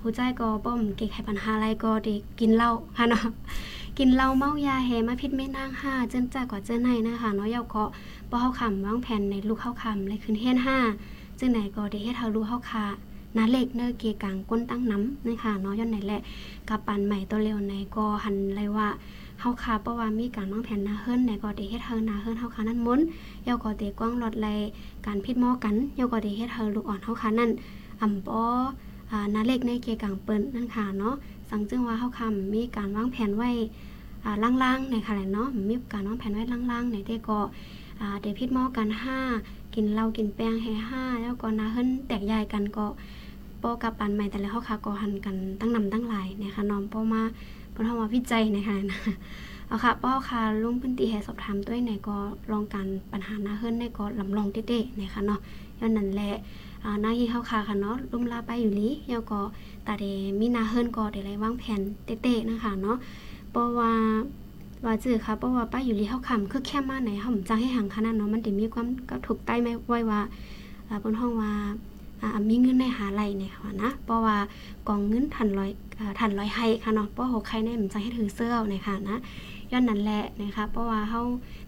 [0.01, 3.25] ผู้ใจก็ป้อมเก่งไขปัญหาอะไรก็เดีกินเหล้าค่ะเนาะ
[3.97, 7.83] กินเหล้าเมายาแหมาพิษไม่นางห้าเจิ้นจ้ากว่าเจิ้นในนะคะเนาะเยาก็
[8.29, 10.77] ป้อเข้าคำวางแผนในลูกเข้าคำเลยขึ้นเฮ็ดห้า
[11.39, 12.85] จึงไหนก็ดีเฮ็ดเฮาลูกเข้าคา
[13.37, 16.21] นาเล็กเนื้อเกียกังก้นตั้งน้ำนะคะเนาะย้อนไหนแหละ
[16.69, 18.87] กับปันใหม่ตัวเร็วในก็หันเลยว่า
[19.39, 22.99] เฮาคาเพราะว่ามีการวางแผนนาเฮิรนในก็ได้เฮ็ดเฮานาเฮิรนเฮาคานั้นมุน
[23.47, 24.47] ยาก็ได้กว้างลอดไล
[25.05, 27.51] การพิดหม้อกันยาก็ได้เฮ็ดเฮาลูกอ่อนเฮาคานั้น
[28.01, 28.41] อ่ำปอ
[29.11, 31.15] อ่านาเล็กในเกกังเปิ้นนั่นค่ะเนาะ
[31.49, 33.49] สังจึงว่าเฮาคำมีการวางแผนไว้
[34.43, 37.39] ล่างๆในค่ะแหละเนาะมีการวางแผนไว้ล่างๆในเดก็
[38.01, 38.87] อ่าได้พิดหม้อกัน
[39.31, 42.85] 5กินเหล้ากินแป้งให้5แล้วก็นาเฮิรนแตกใหญ่กันก็
[43.65, 47.21] ปอกับปันใหม่แต่ละเฮาคาก็หันกันตั้งนำตั้งหลายนะคะน้องปอมา
[47.71, 48.99] เพราะว่าวิจัยนะคะนะ
[49.67, 52.17] เอาค่ะป้อค่ะลุงพื้นที่ให้สอบถามด้วยไหนก็
[52.51, 55.39] ลองการปัญหาหน้าเฮิรนในก็ลำลองเต้ๆนะคะเนาะ
[55.79, 56.35] ย้อนนั้นแหละ
[57.01, 59.41] หน้าที่เข้าค่ะค่ะเนาะลุ่มลาไปอยู่นี้ยาก็
[59.87, 60.05] ตาเด
[60.39, 62.97] มีนาเฮิรนก็ได้ไรว่างแผนเต้ๆนะคะเนาะ
[63.51, 63.91] เพราะว่า
[64.85, 70.21] ว่าจื้อค่ะเพราะว่าป้าอยู่ลีเข้าคำคือแค่มาไหนห่มจังให้ห่างขนาดเนาะมันจะมีความก็ถูกใต้ไม่ไว้ว่า
[71.03, 71.51] บนห้องว่า
[72.49, 74.37] มีเงินในหาไรเนี่ยค่ะนะเพราะว่า
[74.87, 75.71] กองเงินทันร้อย
[76.19, 79.17] ทันร้อยให้ค่ะเนาะเพราะหกใครในมันจะให้ถือเสื้อนะคะนะ
[79.71, 81.21] ย้อนนั้นแหละนะคะเพราะว่าเฮา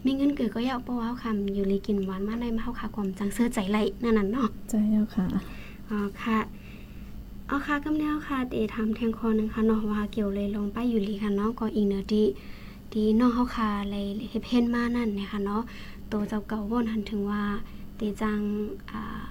[0.05, 5.25] มีเงินเกิดก็ยากเพราะว่าเฮาคำอยู่ลีกินหวานมาในมาเฮาขาความจังเสื้อใจไหลนั่นน่ะเนาะใจแล้วค่ะ
[5.89, 6.39] อ๋อค่ะ
[7.47, 12.23] เอาค่ะกำแนวค่ะเตทำแทงคอนึงค่ะเนาะว่าเกี่ยวเลยลงไปอยู่ลีค่ะเนาะก็อีกเนอดี
[12.93, 15.61] ดีน้องเฮาคาเลยเฮ็ดเพ่นมานั่นนะคะเนาะ
[16.09, 17.43] โตเจ้าเก่าวนหันถึงว่า
[17.95, 18.39] เตจัง
[18.91, 19.21] อ่า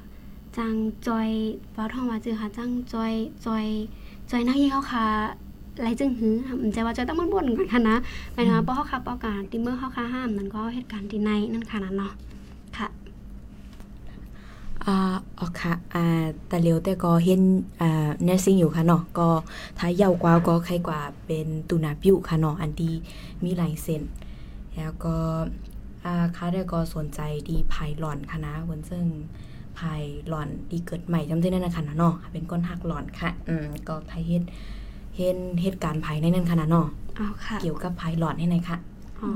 [0.59, 0.75] จัง
[1.07, 1.29] จอย
[1.77, 3.13] ว่าทองว่าจือค่ะจังจอย
[3.47, 3.67] จอย
[4.31, 5.07] จอยนักยี่เขาค่ะ
[5.83, 7.97] ไรจึงหือมันใจว่าจอยต้องมันบ่นกันค่ะนะ
[8.33, 12.13] หมายถึงว่าเพราะเขาขับประกาศที่เมื่อเขาค่าห้ามนั่นก็เหตุการณ์ที่ในนั่นค่ะนั่นเนาะ
[12.79, 12.89] ค่ะ
[14.85, 14.97] อ่า
[15.39, 16.05] อ๋อค่ะอ่า
[16.49, 17.43] แต่เร็วแต่ก็เห็น
[17.81, 19.29] อ่าเนซิงอยู่ค่ะเนาะก็
[19.79, 22.95] ถ้าเยาวกว่าก็ใครกว่าเป็นตูนาปิวค่ะเนาะอันที่
[23.45, 24.03] มีหลายเส้น
[24.77, 25.17] แล้วก็
[26.05, 29.07] อ่าค่ะได้ก็สนใจดีไพลอนค่ะนะวันซึ่ง
[29.81, 34.43] ภายหลอนดีเกิดใหม่จำได้นั่นนะคะเนาะเป็นก้นหักหลอนค่ะ อืมก็ไทยเฮ็ด
[35.17, 38.79] เห็นเหตุการณ์ภายในนั่นค่ะนาะอ๋อค่ะเกี่ยวกับภายหลอนให้ไหนค่ะ
[39.23, 39.31] อ๋อ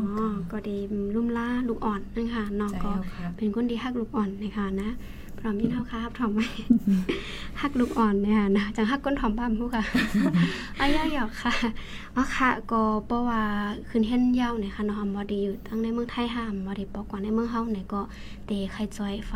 [0.52, 0.76] ก็ดี
[1.14, 2.90] ลุ่มล่าลูกอ่อนนะคะน้องก็
[3.36, 4.90] เป็นคนที่ฮักลูกอ่อนนะคะนะ
[5.38, 6.40] พร้อมยินเท่าค่ะถอมไหม
[7.60, 9.82] ฮักลูกอ่อนเนี่ยนะจังฮักก้นถอมบ้ามผู้ค่ะ
[10.80, 11.52] อายาหยอกค่ะ
[12.16, 13.42] อ๋อค่ะก็เพราะว่า
[13.88, 18.00] คืนเห็นยาเนี่ยค่ะน้องบอดีอยู่ตั้งในเมืองไทยห้ามบอดีปอกกว่าในเมืองเฮาเนี่ยก็
[18.46, 19.34] เตะไข่จอยไฟ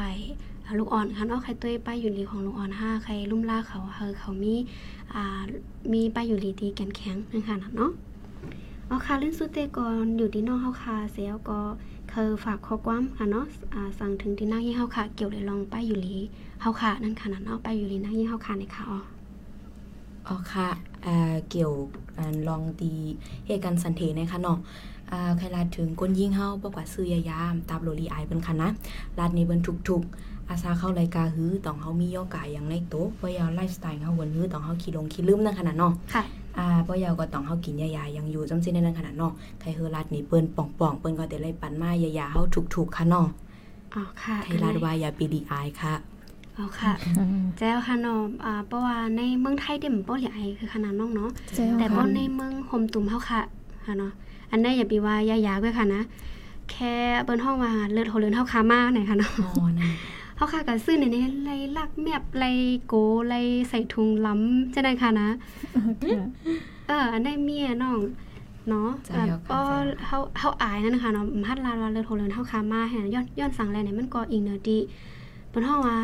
[0.79, 4.55] ลูกอ่อนค่ะเนาะใครต้วป้ายอยู่ลีของลูกอ่อนห้าใครลุ่มล่าเขาเฮอเขามี
[5.15, 5.41] อ่า
[5.93, 7.91] มีป้ายอยู่ลีตีแกนแข็งนะคะเนาะ
[8.87, 11.61] เอาค่ะเล่นสุดเตกอนอยู่ที่นอกเฮาคาเสียก็
[12.11, 16.17] เคยฝากข้อความค่ะเนาะอ่าสั่งถึงที่หน้ายี่เฮาค่ะ เกี่ยวเลยลองป้ายอยู่ลี
[16.61, 19.01] เฮาค่ะนั่นค่ะเนาะป้ายอยู่ลีหน้ายี่เฮาค่ะในค่ะอ๋อ
[20.27, 20.69] อ๋อค่ะ
[21.07, 21.73] อ่าเกี่ยว
[22.49, 22.91] ลองตี
[23.47, 24.59] เหตุการณ์สันเทนะคะเนาะ
[25.39, 28.69] ใครลาดถึงก้นยิงเฮาบอกว่าซื้อยายามตาบโลลีไอเป็นค่ะนะ
[29.19, 36.23] ลาดในเบิ่นทุกๆ อาซาเข้ารายการฮื้อต้องเฮามีย่อกายอย่างในโต๊ะบ่ยาวไลฟ์สไตล์เฮาวนฮื้อต้องเฮาขี้ลงขี้ลืมนั่นขนาดเนาะค่ะ
[36.59, 43.27] อ่าบ่ยาวก็ต้องเฮากินยาๆยังอยู่จำสิในนั้นขนาดเนาะใครเฮอรัดนี่เปิ้นป่องๆเปิ้นก็ได้ไล่ปันมายาๆเฮาถูกๆค่ะเนาะ
[43.95, 45.95] อ๋อค่ะไทยรัฐว่าอย่าปีดีอายค่ะ
[46.55, 46.93] เอาค่ะ
[47.59, 51.31] แจ้วค่ะเนาะอ่าเพราะว่าในเมืองไทยเด่มป้อใหญ่คือขนาดน้องเนาะ
[51.79, 53.41] แต่ป้อในเมืองโฮมตุ่มเฮาค่ะ
[53.87, 54.13] ค่ะเนาะ
[54.51, 56.03] อันนี้อย่าปีว่ายายาด้วยค่ะนะ
[56.71, 59.91] แค่เปิ้นห้องว่าเลือดโหเลือนเฮาคามาไหนค่ะเนาะอ๋อนะ
[60.37, 62.51] เฮาค่ะก็ซื้อในนี้ไล่ลักแมบไล่
[62.87, 62.95] โก
[63.29, 65.29] ไล่ใส่ถุงล้ำจะได้ค่ะนะ
[66.87, 68.01] เอออันนี้เมียน้อง
[68.69, 69.61] เนาะแบบก็
[70.07, 74.79] เฮาเฮาอายนั่นค่ะเนาะฮัดลาลาเลือดโหเลือนเฮาคามาให้ย้อนย้อนสั่งแลเนี่ยมันก็อีกเนอดี
[75.49, 75.99] เปิ้นห้องว่า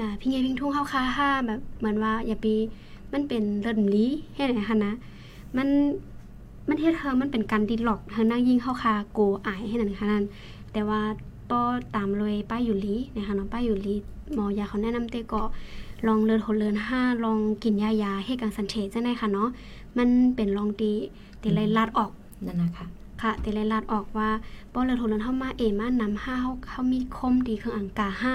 [0.00, 2.54] อ่าพี่ใหญ่พิงทุ่งเฮาคาห้าแบบเหมือนว่าอย่าปี
[3.12, 4.92] มันเป็นเลือดลีให้ไหนค่ะนะ
[5.56, 5.68] มัน
[6.68, 10.24] มันเฮ็ดเธอมันเป็นการดิหลอกเธอนั่งยิ่งเข้าคาโกอายให้นั่นค่ะนั่น
[10.72, 11.00] แต่ว่า
[11.50, 11.60] ป้อ
[11.96, 13.94] ตามเลยป้าอยู่ลีนะคะน้องป้าอยู่ลี
[14.34, 15.42] หมอยาเขาแนะนำเตก็
[16.06, 19.48] ลองเลือนหดเลือนห้าลองกินยายาให้กังสันเทจะได้ค่ะเนาะ
[19.98, 20.92] มันเป็นลองดี
[21.42, 22.10] ตีไลลาดออก
[22.46, 22.86] นั่นนะคะ
[23.22, 24.28] ค่ะตีไลลาดออกว่า
[24.72, 28.34] ป้อเลินหนเลินเฮามาเอมานำห้าเฮาเฮามีคมดีเครื่องอังกาห้า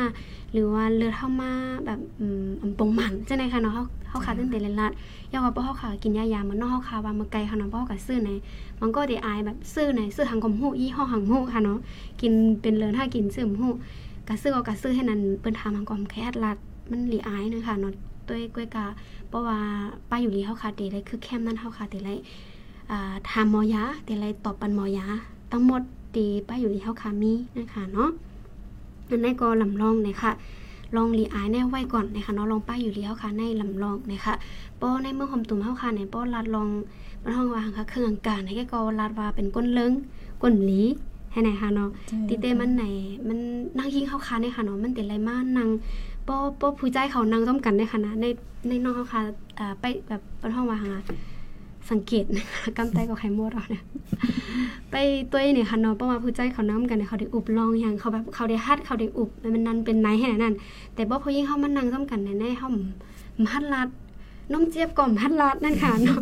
[0.54, 1.52] หรือว่าเลือดเฮามา
[1.86, 4.92] แบบอืมอำปงหมันจังได๋ค่ะเนาะเฮาเฮาขาตั้งแต่ลลาด
[5.32, 8.30] ยาว่าป้อเฮาขากินยายามันนอกเฮาขาว่ามาไกลค่ะเนาะป้อก็ซื้อใน
[8.82, 11.78] มันก็ได้อายแบบซื้อในซื้อทางกมฮู้ยี่ห้อหังฮู้ค่ะเนาะ
[12.22, 13.72] กินเป็นเลินถ้ากินซื้อฮู้
[14.28, 16.58] กะซื้อก็กะซื้อให้นั้นเปิ้นถามทางกมแค่ลัด
[16.92, 17.94] มันหลีอายนึงค่ะเนาะ
[18.30, 18.86] ด้วยก้วยกะ
[19.30, 19.60] เพราะว่า
[20.10, 22.20] ป้าอยู่ลีเฮาคาเตเลยคือแคมนั้นเฮาคาเตเลย
[23.30, 25.06] ทามอยาเตเลยตอบปันมอยา
[25.52, 25.82] ทั้งหมด
[26.16, 28.10] ตีป้าอยู่ลีเฮาคามีนะคะเนาะ
[29.10, 30.32] อันนี้ก็ลำลองนะคะ
[30.96, 34.34] ลองรีอายแน่ไว้ก่อนนะคะเนาะลองป้ายอยู่ลีเฮาคาในลำลองนะคะ
[34.82, 36.70] ป้อในเมื่อคมตุ่มเฮาคาในป้อลัดลอง
[37.24, 39.92] มันห้องว่าค่ะเครื่องการให้แกก็ลัดว่าเป็นก้นเลิง
[40.42, 40.82] ก้นหลี
[41.32, 41.90] ให้ไหนคะเนาะ
[42.28, 42.84] ติเตมันไหน
[43.28, 43.38] มัน
[43.78, 45.70] นั่งยิงเข้าคาในค่ะเนาะมันเต็ไรมากนั่ง
[46.28, 48.26] ป้อป้อผู้ใจเขานั่งต้มกันในค่ะนะใน
[48.68, 49.22] ในน้องเขาค่ะ
[49.60, 50.92] อ่าไปแบบเป็นห้องว่าหา
[51.92, 53.84] สังเกตนะคะกำไตกับไข่มดเอาเนี่ย
[54.92, 54.96] ไป
[55.32, 60.54] ตัวเนี่ยค่ะเนาะเพระว่าผู้ใจเขาน้ำกันเนี่ยเขาได้อุบลองอย่างเขาแบบเขาได้ฮัดเขาได้อุบมันนั่นเป็นไหนแห่นั่น
[60.96, 62.70] แต่บ่พอยิ่งเขามันนั่งต้มกันในในเขา
[63.46, 63.90] มัดลัด
[64.52, 66.20] น้องเจี๊ยบก่อมพัดลอดนั่นค่ะเนาะ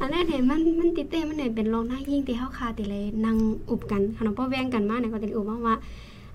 [0.00, 3.36] อันนี้เห็นมันมันติเต้มันเนี่ยเป็นรองหน้ายิ่งตีเฮาคาติเลยนั่ง
[3.70, 5.76] อุบกันค่ะเนาะพราะแว่งกันมากเนี่ยก็ติอุบว่า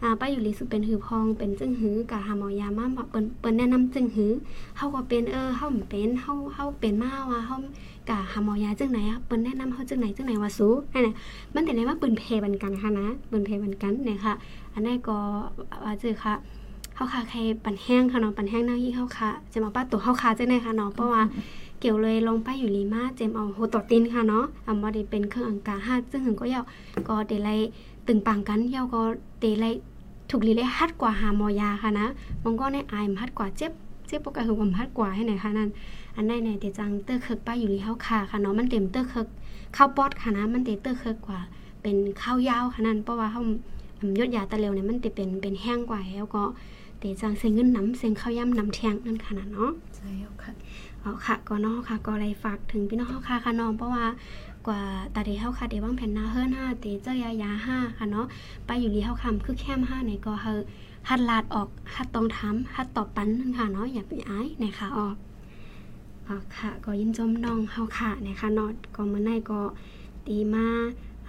[0.03, 4.31] อ่าป้าอยู่ลีสุเป็นหือพองเป็นจึงหือกะหาหมอยามาเปิ้นเปิ้นแนะนำจึงหือ
[4.77, 7.57] เฮาก็เป็นเออเฮาเป็นเฮาเฮาเป็นมาว่าเฮา
[8.09, 11.15] กะหาหมอยาจึงไหนอะเปิ้นแนะนำเฮาจึงไหนจึงไหนว่าสู้นั่นน่ะ
[11.53, 14.33] มันแต่เลยว่าเปิ้นเพบันกันค่ะนะเปิ้นเพบันกันเนี่ยค่ะ
[14.73, 15.17] อันนี้ก็
[15.83, 16.33] ว่าจือค่ะ
[16.95, 21.21] เฮาค่ะใครปั่นแห้งค่ะเนาะปั่นแห้งหน้ายี่เฮาค่ะจะมาป้าตัวเฮาค่ะจังได๋ค่ะเนาะเพราะว่า
[21.79, 26.63] เกี่ยวเลยลงไปอยู่ลีมาเจมเอาโฮตตินค่ะเนาะอำว่าได้เป็นเครื่องอังกาฮาซึ่งถึงก็ยาว
[27.07, 27.59] ก็เดลัย
[28.07, 29.01] ตึงปังกันยาวก็
[29.39, 29.73] เดลัย
[30.29, 32.07] ถูกลีเลยฮัดกว่าหาหมอยาค่ะนะ
[32.43, 33.71] มองก็ในอายมฮัดกว่าเจ็บ
[34.07, 35.69] เจ็บปกติคือผมฮัดกว่าให้ไหนคะนั่น
[36.15, 39.27] อันในในเตจังเตอร์เคิกป้าอยู่ลีเฮาค่ะค่ะเนาะมันเต็มเตอร์เคิก
[39.75, 41.39] ข้าวปอดค่ะนะมันเตเตอร์เคิกกว่า
[41.81, 43.41] เป็นข้าวยาวค่ะนั่นเพราะว่าเฮา
[44.19, 46.43] ยดยาตะเร็วเนี่ยมันเตเป็นเป็นแห้งกว่าแล้วก็
[46.99, 50.09] เตจังเซงเงินน้ำเซงข้าวย่ำน้ำแทงนั่นค่ะนะเนาะใช่
[50.43, 50.51] ค่ะ
[51.01, 54.05] เอาค่ะก็น้องค่ะก็อะไรฝากถึงพี่น้องค่ะค่ะน้องเพราะว่า
[54.67, 54.81] กว่า
[55.15, 58.25] ตาเดีเฮาค่ะเดวางแผ่นหน้าเฮิรนห้าเตเจยายาห้าค่ะเนาะ
[58.65, 60.47] ไปอยู่ลีเฮาคำคือแคมห้าในก็เฮ
[61.09, 65.15] ฮัดลาดออกฮัดตองทำฮัดตอบปันนั่นค่ะเนาะอย่าไปอายนะคะออก
[66.57, 69.61] ค่ะก็ยินจมน้องเฮาค่ะนะคะเนาะก็มื้อในก็
[70.27, 70.67] ตีมา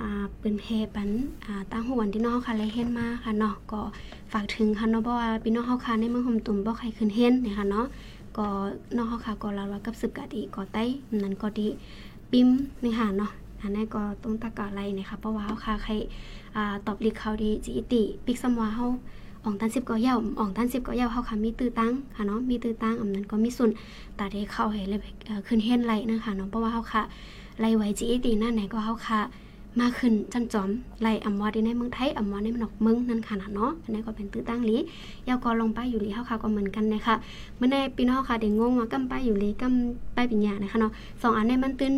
[0.00, 0.64] อ่าปืนเพ
[0.94, 1.10] ปัน
[1.46, 3.80] อ่าตั้งหัวที่น้องค่ะเลยเห็นมาค่ะเนาะก็
[4.32, 7.86] ฝากถึงค่ะเนาะเพราะว่าพี่น้องเฮาค่ะในเมืองห่มตุ่มบ่ใครขึ้นเห็นนะคะเนาะ
[8.36, 8.46] ก็
[8.96, 10.84] นอกค่ะก็ลาว่ากับสึกกะดีก็ไต้
[11.22, 11.68] นั้นก็ดี
[12.30, 12.48] ปิม
[12.84, 13.30] นี่ค่ะเนาะ
[13.60, 15.92] อันนี้ก็ต้องตะกะไรนะคะเพราะว่าเขาค่ะใคร
[16.56, 18.86] อ่าตอบลิกเขาดีจีติปิกสมว่าเขา
[19.44, 23.70] อ่องตันสิบก็เย่าอ่องตันสิบก็เย่าเขาค่ะมีตื้อตั้งค่ะเนาะมีตื้อตั้งอำนั้นก็มีส่วน
[24.18, 25.00] ตาได้เข้าให้เลย
[25.46, 27.02] ขึ้นเฮ็นไรนะคะเนาะเพราะว่าเขาค่ะ
[27.60, 29.20] ไรไว้จีตินั่นไหนก็เขาค่ะ
[29.80, 30.68] มาขึ้นจันจอม
[31.02, 34.76] ไล่อำวาดีในเมืองไทยอำวาในมนอกเมืองนั่นค่ะเนาะอันนี้ก็เป็นตื้อตั้งลี
[35.28, 37.14] ยาวก็ลงไปอยู่ลีเฮาค่ะก็เหมือนกันนะคะ
[37.56, 41.94] เมื่อในปีน้องค่ะเด้งงว่ากำไปอยู่ลีกำไปปิญญานะคะเนาะสองอันในมันตื้น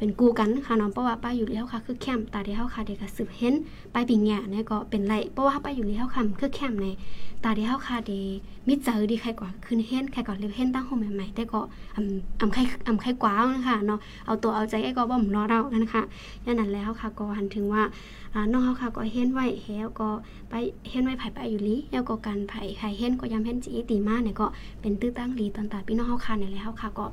[0.00, 3.54] เป็นกูกันค่ะเนาะเพราะว่าป้าอยู่แล้วค่ะคือแคมตาที่เฮาค่ะเด็กก็สืบเห็น
[3.92, 6.86] ไปปิงแง่เนี่ยก็เป็นไรเพราะว่าป้าอยู่แล้วค่ะคือแคมใน
[7.44, 8.20] ตาที่เฮาค่ะเดี
[8.66, 11.60] มิเจอดีใครกว่าขึ้นเห็นใครก่อนเล็บเห็นตั้งห้องใหม่ๆแต่ก็
[11.96, 16.02] อำอำใครอำใครกว่านะคะเนาะเอาตัวเอาใจไอ้ก็บ่มรอเรานะคะ
[16.44, 17.82] ยันนั้นแล้วค่ะก็หันถึงว่า
[18.52, 20.08] น้องเฮาค่ะก็เห็นไว้แล้วก็
[20.50, 20.54] ไป
[20.90, 24.46] เห็นไว้ไผไปอยู่ลีแล้วก็การไผใครเห็นก็ยำเห็นจีตีมาเนี่ยก็
[24.80, 27.06] เป็นตื้อตั้งลีตอนตาพี่น้องเฮาค่ะเนี่ยแล้วค่ะก็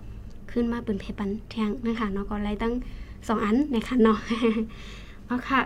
[0.56, 2.74] ขึ้นมาเป็นเพปันแทงนะคะเนาะก็ไล่ตั้ง
[3.28, 4.18] สองอันนะคะเนาะ
[5.28, 5.62] เอาค่ะ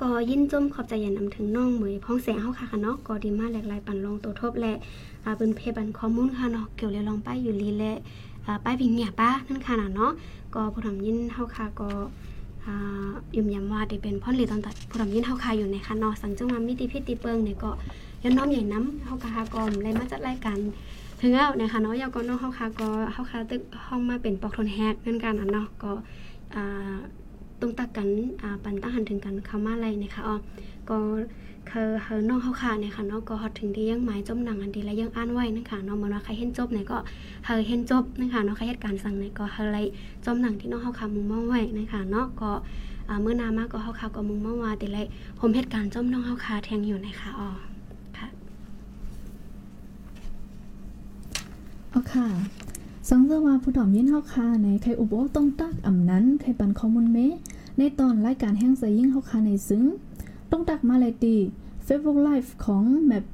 [0.00, 4.72] ก็ยินจมขอบใจยันนำถึงน้องเหมยพ้องแสงเฮาค่ะค่ะเนาะก็ดีมากหลากหลายปันลงตัวทบและ
[5.24, 7.92] อ่าเป็นเพปันข้อมูลค่ะเนาะเกี่ยวเรื่องลองป้ายอยู่ลีและ
[8.46, 10.12] อ่าป้ายพิงเนี่ยป้านั่นค่ะเนาะ
[10.54, 11.88] ก็ผู้ทำยินเฮาค่ะก็
[13.36, 17.70] ยุ่มยำว่าได้เป็นพ่อหลีตอนตัดผู้ทำยินเฮาค่ะอยู่ในค่ะเนาะสังจังว่ามิติพิติเปิงเนี่ยก็
[18.22, 20.58] ย้อนน้อมใหญ่น้ำเฮาก็หากอมเลยมาจัดรายการ
[21.24, 25.92] ถึงแล้วนะคะเนาะยาก็น้องเฮาคาก็เฮาคาตึกห้องมาเป็นปอกทนแฮกนั่นกันอะเนาะก็
[26.54, 26.96] อ่า
[27.60, 28.08] ตรงตักกัน
[28.42, 30.36] อ่าปันตั้งหันถึงกันเข้ามาอะไรนะคะอ๋อ
[30.88, 30.98] ก็
[31.70, 36.98] คือเฮาน้องเฮาคาเนี่ยค่ะเนาะก็ฮอดถึงที่ยังหมายจมหนังอันดีและยังอ่านไว้นะคะเนาะมันว่าใครเห็นจบไหนก็
[37.44, 39.78] เฮาเห็นจบนะคะเนาะใครเหตุการณ์สั่งไหนก็เฮาไล
[40.24, 42.50] จมหนังที่น้องเฮาคามุงมองไว้นะคะเนาะก็
[43.22, 44.98] เมื่อนามากก็เฮาคาก็มุงมองว่าแต่ไร
[45.38, 47.48] ผมเหตุการณ์จมน้องเฮาคาแทงอยู่นะคะอ๋อ
[48.18, 48.28] ค่ะ
[51.92, 52.28] เอาค่ะ
[53.10, 57.18] สังเกตว่าผู้ดอมยินเฮาค่ะในใครอุโบต้องตักอ่ำนั้นใครปันข้อมูลเม
[57.78, 59.84] ในตอนรายการแห่งใสยิ่งเฮาค่ะในซึ้ง
[60.50, 61.36] ต้องตักมาเลยตี
[61.86, 63.24] Facebook Live ของ Map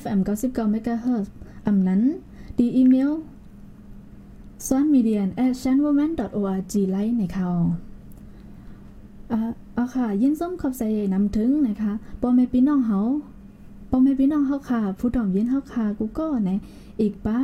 [0.00, 1.26] FM 99 MHz
[1.66, 2.02] อ่ำนั้น
[2.58, 3.12] ดีอีเมล
[4.66, 7.58] s w a n m e d i a at chanwoman.org ไลน์ในข่าว
[9.74, 10.82] เอาค่ะ ยินส้มขอบใจ
[11.12, 13.00] นำถึงนะคะปอแม่พี่น้องเฮา
[13.90, 16.50] ปอแม่พี่น้องเฮาค่ะ ผู้ดอมยินเฮาค่ะกูก็ใน
[17.00, 17.40] อีกป้า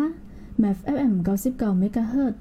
[0.62, 1.12] MAF FM
[1.48, 2.34] 99 MHz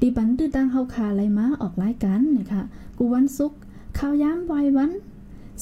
[0.00, 2.62] ดีปันตื้อตั้งเฮาคาไรมาออกรายการนะคะ
[2.98, 3.52] กูวันศุก
[3.98, 4.90] ข่าวย้ำวัยวัน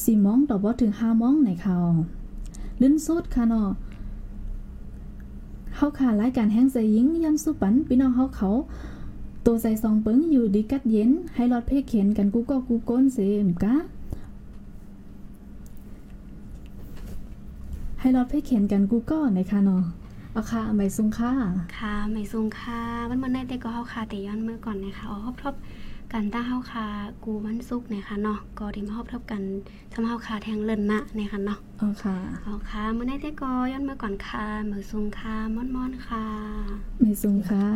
[0.04, 1.84] สี่โมงต่อบ่ถึงห้าโมงในข่าว
[2.80, 3.70] ลื่นสุดค่ะเนาะ
[5.76, 8.50] เฮาคารายการแห้งใจยิงย้ำสุปันพี่น้องเฮาเขา
[9.46, 13.74] ตัวใส่ซองเปิงอยู่ดีกัดเย็น ให้รอดเพกเข็นกันกูก็กูก้นเสมกะ
[18.00, 19.84] ให้รอดเพกเข็นกันกูก็ในค่ะเนาะ
[20.36, 21.32] อาค่ะไม่ซุงค่ะ
[21.78, 22.80] ค่ะไม่สูงค่ะ
[23.10, 25.54] มันมันได้แต่ก็เฮาคาแต่ย้อนเมื่อก่อนนะคะอ๋อฮอบทบ
[26.12, 26.86] กันตั้งเฮาคา
[27.24, 29.42] กูวันศุกร์นะคะเนาะก็ที่มาฮอบทบกัน
[29.92, 36.26] ทำเฮาคาแทงเลินนะนะคะเนาะเอาค่ะเอาค่ะมื่อได้แต่ก็ย้อนเมื่อก่อนค่ะมือสูงค่ะม่อนๆค่ะ
[37.00, 37.66] ไม่ซุงค่ะ